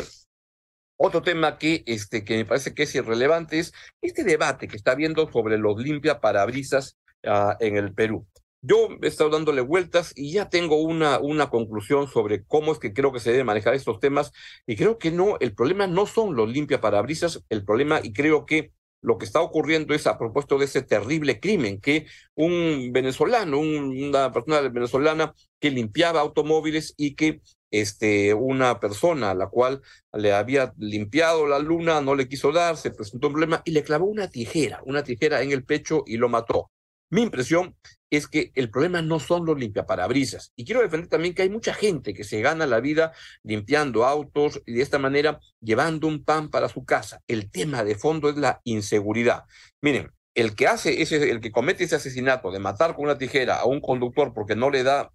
otro 0.96 1.22
tema 1.22 1.58
que, 1.58 1.82
este, 1.86 2.24
que 2.24 2.36
me 2.36 2.44
parece 2.44 2.74
que 2.74 2.84
es 2.84 2.94
irrelevante 2.94 3.58
es 3.58 3.72
este 4.00 4.24
debate 4.24 4.68
que 4.68 4.76
está 4.76 4.92
habiendo 4.92 5.30
sobre 5.30 5.58
los 5.58 5.78
limpia 5.78 6.20
parabrisas 6.20 6.98
uh, 7.24 7.52
en 7.60 7.76
el 7.76 7.92
Perú. 7.92 8.26
Yo 8.62 8.88
he 9.02 9.06
estado 9.06 9.30
dándole 9.30 9.60
vueltas 9.60 10.12
y 10.16 10.32
ya 10.32 10.48
tengo 10.48 10.82
una, 10.82 11.18
una 11.20 11.50
conclusión 11.50 12.08
sobre 12.08 12.44
cómo 12.44 12.72
es 12.72 12.78
que 12.78 12.92
creo 12.92 13.12
que 13.12 13.20
se 13.20 13.30
deben 13.30 13.46
manejar 13.46 13.74
estos 13.74 14.00
temas 14.00 14.32
y 14.66 14.76
creo 14.76 14.98
que 14.98 15.10
no, 15.12 15.36
el 15.40 15.54
problema 15.54 15.86
no 15.86 16.06
son 16.06 16.34
los 16.34 16.48
limpia 16.48 16.80
parabrisas, 16.80 17.44
el 17.48 17.64
problema 17.64 18.00
y 18.02 18.12
creo 18.12 18.44
que 18.44 18.72
lo 19.02 19.18
que 19.18 19.24
está 19.24 19.40
ocurriendo 19.40 19.94
es 19.94 20.06
a 20.08 20.18
propósito 20.18 20.58
de 20.58 20.64
ese 20.64 20.82
terrible 20.82 21.38
crimen 21.38 21.80
que 21.80 22.06
un 22.34 22.90
venezolano, 22.92 23.58
un, 23.60 24.08
una 24.08 24.32
persona 24.32 24.60
venezolana 24.62 25.32
que 25.60 25.70
limpiaba 25.70 26.20
automóviles 26.20 26.92
y 26.96 27.14
que 27.14 27.40
este, 27.70 28.34
una 28.34 28.80
persona 28.80 29.30
a 29.30 29.34
la 29.34 29.48
cual 29.48 29.82
le 30.12 30.32
había 30.32 30.72
limpiado 30.78 31.46
la 31.46 31.58
luna, 31.58 32.00
no 32.00 32.14
le 32.14 32.28
quiso 32.28 32.52
dar, 32.52 32.76
se 32.76 32.90
presentó 32.90 33.28
un 33.28 33.34
problema 33.34 33.62
y 33.64 33.72
le 33.72 33.82
clavó 33.82 34.06
una 34.06 34.28
tijera, 34.28 34.80
una 34.84 35.02
tijera 35.02 35.42
en 35.42 35.52
el 35.52 35.64
pecho 35.64 36.04
y 36.06 36.16
lo 36.16 36.28
mató. 36.28 36.70
Mi 37.08 37.22
impresión 37.22 37.76
es 38.10 38.26
que 38.26 38.50
el 38.54 38.70
problema 38.70 39.00
no 39.00 39.20
son 39.20 39.46
los 39.46 39.58
limpiaparabrisas. 39.58 40.52
Y 40.56 40.64
quiero 40.64 40.80
defender 40.80 41.08
también 41.08 41.34
que 41.34 41.42
hay 41.42 41.50
mucha 41.50 41.72
gente 41.72 42.14
que 42.14 42.24
se 42.24 42.40
gana 42.40 42.66
la 42.66 42.80
vida 42.80 43.12
limpiando 43.44 44.04
autos 44.04 44.62
y 44.66 44.74
de 44.74 44.82
esta 44.82 44.98
manera 44.98 45.38
llevando 45.60 46.08
un 46.08 46.24
pan 46.24 46.50
para 46.50 46.68
su 46.68 46.84
casa. 46.84 47.22
El 47.28 47.50
tema 47.50 47.84
de 47.84 47.94
fondo 47.94 48.28
es 48.28 48.36
la 48.36 48.60
inseguridad. 48.64 49.44
Miren, 49.80 50.12
el 50.34 50.54
que 50.54 50.66
hace 50.66 51.00
ese, 51.00 51.30
el 51.30 51.40
que 51.40 51.52
comete 51.52 51.84
ese 51.84 51.96
asesinato 51.96 52.50
de 52.50 52.58
matar 52.58 52.94
con 52.94 53.04
una 53.04 53.18
tijera 53.18 53.56
a 53.56 53.66
un 53.66 53.80
conductor 53.80 54.34
porque 54.34 54.56
no 54.56 54.70
le 54.70 54.82
da 54.82 55.12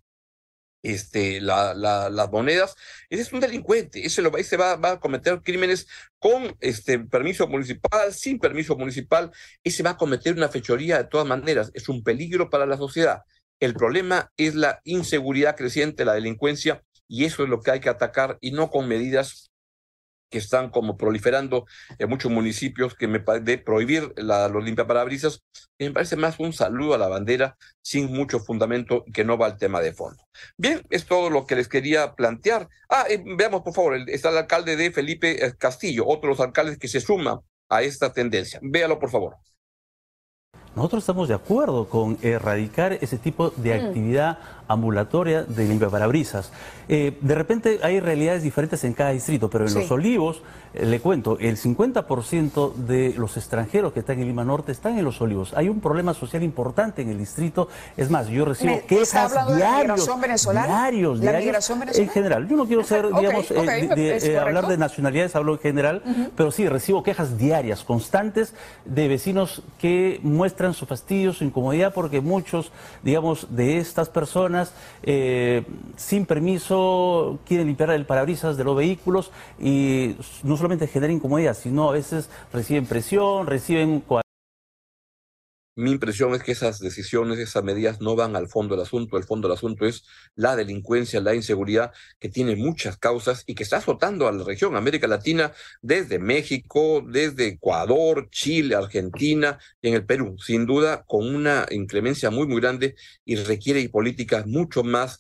este, 0.83 1.41
la, 1.41 1.73
la, 1.73 2.09
las 2.09 2.31
monedas, 2.31 2.75
ese 3.09 3.21
es 3.21 3.33
un 3.33 3.39
delincuente, 3.39 4.05
ese, 4.05 4.21
lo, 4.21 4.35
ese 4.37 4.57
va, 4.57 4.75
va, 4.75 4.91
a 4.93 4.99
cometer 4.99 5.41
crímenes 5.41 5.87
con 6.19 6.55
este, 6.59 6.99
permiso 6.99 7.47
municipal, 7.47 8.13
sin 8.13 8.39
permiso 8.39 8.75
municipal, 8.75 9.31
ese 9.63 9.83
va 9.83 9.91
a 9.91 9.97
cometer 9.97 10.35
una 10.35 10.49
fechoría 10.49 10.97
de 10.97 11.09
todas 11.09 11.27
maneras, 11.27 11.71
es 11.73 11.89
un 11.89 12.03
peligro 12.03 12.49
para 12.49 12.65
la 12.65 12.77
sociedad. 12.77 13.21
El 13.59 13.75
problema 13.75 14.31
es 14.37 14.55
la 14.55 14.81
inseguridad 14.85 15.55
creciente, 15.55 16.03
la 16.03 16.13
delincuencia, 16.13 16.83
y 17.07 17.25
eso 17.25 17.43
es 17.43 17.49
lo 17.49 17.61
que 17.61 17.71
hay 17.71 17.79
que 17.79 17.89
atacar 17.89 18.37
y 18.41 18.51
no 18.51 18.71
con 18.71 18.87
medidas 18.87 19.50
que 20.31 20.39
están 20.39 20.69
como 20.69 20.97
proliferando 20.97 21.65
en 21.99 22.09
muchos 22.09 22.31
municipios 22.31 22.95
que 22.95 23.07
me 23.07 23.19
de 23.19 23.57
prohibir 23.59 24.13
la, 24.15 24.47
los 24.47 24.63
limpiaparabrisas, 24.63 25.43
que 25.77 25.85
me 25.85 25.91
parece 25.91 26.15
más 26.15 26.39
un 26.39 26.53
saludo 26.53 26.95
a 26.95 26.97
la 26.97 27.09
bandera 27.09 27.57
sin 27.83 28.11
mucho 28.11 28.39
fundamento 28.39 29.03
que 29.13 29.25
no 29.25 29.37
va 29.37 29.47
al 29.47 29.57
tema 29.57 29.81
de 29.81 29.93
fondo. 29.93 30.23
Bien, 30.57 30.81
es 30.89 31.05
todo 31.05 31.29
lo 31.29 31.45
que 31.45 31.55
les 31.55 31.67
quería 31.67 32.15
plantear. 32.15 32.67
Ah, 32.89 33.05
eh, 33.09 33.21
veamos 33.37 33.61
por 33.61 33.73
favor, 33.73 33.95
está 34.09 34.29
el 34.29 34.37
alcalde 34.37 34.75
de 34.75 34.91
Felipe 34.91 35.45
eh, 35.45 35.53
Castillo, 35.57 36.07
otro 36.07 36.29
de 36.29 36.35
los 36.37 36.39
alcaldes 36.39 36.79
que 36.79 36.87
se 36.87 37.01
suma 37.01 37.41
a 37.69 37.81
esta 37.83 38.11
tendencia. 38.13 38.59
Véalo 38.63 38.97
por 38.97 39.09
favor. 39.11 39.35
Nosotros 40.73 41.03
estamos 41.03 41.27
de 41.27 41.33
acuerdo 41.35 41.89
con 41.89 42.17
erradicar 42.21 42.93
ese 42.93 43.17
tipo 43.17 43.49
de 43.49 43.77
Mm. 43.77 43.85
actividad 43.85 44.39
ambulatoria 44.71 45.43
de 45.43 45.65
limpiaparabrisas. 45.67 46.51
Eh, 46.87 47.17
de 47.21 47.35
repente 47.35 47.79
hay 47.83 47.99
realidades 47.99 48.43
diferentes 48.43 48.83
en 48.83 48.93
cada 48.93 49.11
distrito, 49.11 49.49
pero 49.49 49.65
en 49.65 49.69
Sí. 49.71 49.79
Los 49.79 49.91
Olivos, 49.91 50.41
eh, 50.73 50.85
le 50.85 50.99
cuento, 50.99 51.37
el 51.39 51.55
50% 51.57 52.73
de 52.75 53.13
los 53.17 53.37
extranjeros 53.37 53.93
que 53.93 53.99
están 54.01 54.19
en 54.19 54.27
Lima 54.27 54.43
Norte 54.43 54.71
están 54.71 54.97
en 54.97 55.05
Los 55.05 55.21
Olivos. 55.21 55.53
Hay 55.55 55.69
un 55.69 55.79
problema 55.79 56.13
social 56.13 56.43
importante 56.43 57.01
en 57.01 57.09
el 57.09 57.17
distrito. 57.17 57.67
Es 57.97 58.09
más, 58.09 58.27
yo 58.27 58.45
recibo 58.45 58.71
Me- 58.71 58.75
¿está 58.77 58.87
quejas 58.87 59.15
hablando 59.15 59.53
de 59.53 59.59
la 59.59 59.65
diarios, 59.65 59.87
migración 59.99 60.21
venezolana? 60.21 60.67
diarios, 60.67 61.17
¿La 61.17 61.21
diarios, 61.23 61.45
migración 61.45 61.79
venezolana? 61.79 62.07
En 62.07 62.13
general, 62.13 62.47
yo 62.47 62.55
no 62.57 62.65
quiero 62.65 62.83
ser, 62.83 63.07
digamos, 63.13 63.51
eh, 63.51 63.87
de- 63.95 63.95
de, 63.95 64.33
eh, 64.33 64.39
hablar 64.39 64.67
de 64.67 64.77
nacionalidades, 64.77 65.35
hablo 65.35 65.53
en 65.53 65.59
general, 65.59 66.03
pero 66.35 66.51
sí, 66.51 66.67
recibo 66.67 67.03
quejas 67.03 67.37
diarias, 67.37 67.83
constantes, 67.83 68.53
de 68.85 69.07
vecinos 69.07 69.61
que 69.79 70.19
muestran 70.23 70.73
su 70.73 70.85
fastidio, 70.85 71.33
su 71.33 71.43
incomodidad, 71.43 71.93
porque 71.93 72.21
muchos, 72.21 72.71
digamos, 73.03 73.47
de 73.55 73.77
estas 73.77 74.09
personas, 74.09 74.60
eh, 75.03 75.63
sin 75.97 76.25
permiso, 76.25 77.39
quieren 77.47 77.67
limpiar 77.67 77.91
el 77.91 78.05
parabrisas 78.05 78.57
de 78.57 78.63
los 78.63 78.75
vehículos 78.75 79.31
y 79.59 80.15
no 80.43 80.57
solamente 80.57 80.87
genera 80.87 81.11
incomodidad, 81.13 81.55
sino 81.55 81.89
a 81.89 81.93
veces 81.93 82.29
reciben 82.53 82.85
presión, 82.85 83.47
reciben... 83.47 84.01
coa- 84.01 84.20
Mi 85.81 85.89
impresión 85.89 86.35
es 86.35 86.43
que 86.43 86.51
esas 86.51 86.77
decisiones, 86.77 87.39
esas 87.39 87.63
medidas 87.63 88.01
no 88.01 88.15
van 88.15 88.35
al 88.35 88.47
fondo 88.47 88.75
del 88.75 88.83
asunto. 88.83 89.17
El 89.17 89.23
fondo 89.23 89.47
del 89.47 89.57
asunto 89.57 89.87
es 89.87 90.05
la 90.35 90.55
delincuencia, 90.55 91.19
la 91.21 91.33
inseguridad, 91.33 91.91
que 92.19 92.29
tiene 92.29 92.55
muchas 92.55 92.97
causas 92.97 93.43
y 93.47 93.55
que 93.55 93.63
está 93.63 93.77
azotando 93.77 94.27
a 94.27 94.31
la 94.31 94.43
región, 94.43 94.75
América 94.75 95.07
Latina, 95.07 95.53
desde 95.81 96.19
México, 96.19 97.03
desde 97.03 97.47
Ecuador, 97.47 98.29
Chile, 98.29 98.75
Argentina 98.75 99.57
en 99.81 99.95
el 99.95 100.05
Perú, 100.05 100.35
sin 100.37 100.67
duda 100.67 101.03
con 101.07 101.33
una 101.33 101.65
inclemencia 101.71 102.29
muy, 102.29 102.45
muy 102.45 102.61
grande 102.61 102.93
y 103.25 103.37
requiere 103.37 103.89
políticas 103.89 104.45
mucho 104.45 104.83
más 104.83 105.17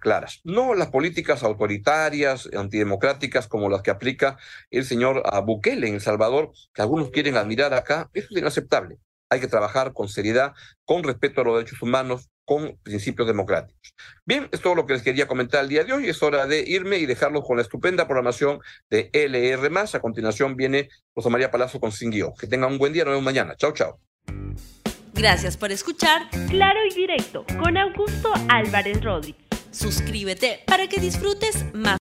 claras. 0.00 0.40
No 0.44 0.74
las 0.74 0.88
políticas 0.88 1.42
autoritarias, 1.42 2.46
antidemocráticas 2.54 3.48
como 3.48 3.70
las 3.70 3.80
que 3.80 3.90
aplica 3.90 4.36
el 4.70 4.84
señor 4.84 5.22
ah, 5.24 5.40
Bukele 5.40 5.88
en 5.88 5.94
El 5.94 6.00
Salvador, 6.02 6.52
que 6.74 6.82
algunos 6.82 7.10
quieren 7.10 7.36
admirar 7.36 7.72
acá. 7.72 8.10
Eso 8.12 8.28
es 8.30 8.36
inaceptable. 8.38 8.98
Hay 9.32 9.40
que 9.40 9.48
trabajar 9.48 9.94
con 9.94 10.10
seriedad, 10.10 10.52
con 10.84 11.02
respeto 11.02 11.40
a 11.40 11.44
los 11.44 11.54
derechos 11.56 11.80
humanos, 11.80 12.28
con 12.44 12.76
principios 12.82 13.26
democráticos. 13.26 13.94
Bien, 14.26 14.46
es 14.52 14.60
todo 14.60 14.74
lo 14.74 14.84
que 14.84 14.92
les 14.92 15.02
quería 15.02 15.26
comentar 15.26 15.62
el 15.62 15.70
día 15.70 15.84
de 15.84 15.94
hoy. 15.94 16.06
Es 16.06 16.22
hora 16.22 16.46
de 16.46 16.60
irme 16.66 16.98
y 16.98 17.06
dejarlos 17.06 17.42
con 17.46 17.56
la 17.56 17.62
estupenda 17.62 18.06
programación 18.06 18.60
de 18.90 19.08
LR. 19.14 19.70
A 19.94 20.00
continuación 20.00 20.54
viene 20.54 20.90
Rosa 21.16 21.30
María 21.30 21.50
Palazzo 21.50 21.80
con 21.80 21.92
Sin 21.92 22.10
Guión. 22.10 22.34
Que 22.38 22.46
tengan 22.46 22.72
un 22.72 22.78
buen 22.78 22.92
día. 22.92 23.04
Nos 23.04 23.12
vemos 23.12 23.24
mañana. 23.24 23.56
Chao, 23.56 23.72
chao. 23.72 23.98
Gracias 25.14 25.56
por 25.56 25.72
escuchar 25.72 26.28
Claro 26.50 26.80
y 26.90 26.94
Directo 26.94 27.46
con 27.58 27.78
Augusto 27.78 28.34
Álvarez 28.50 29.02
Rodríguez. 29.02 29.40
Suscríbete 29.70 30.60
para 30.66 30.88
que 30.88 31.00
disfrutes 31.00 31.64
más 31.72 32.01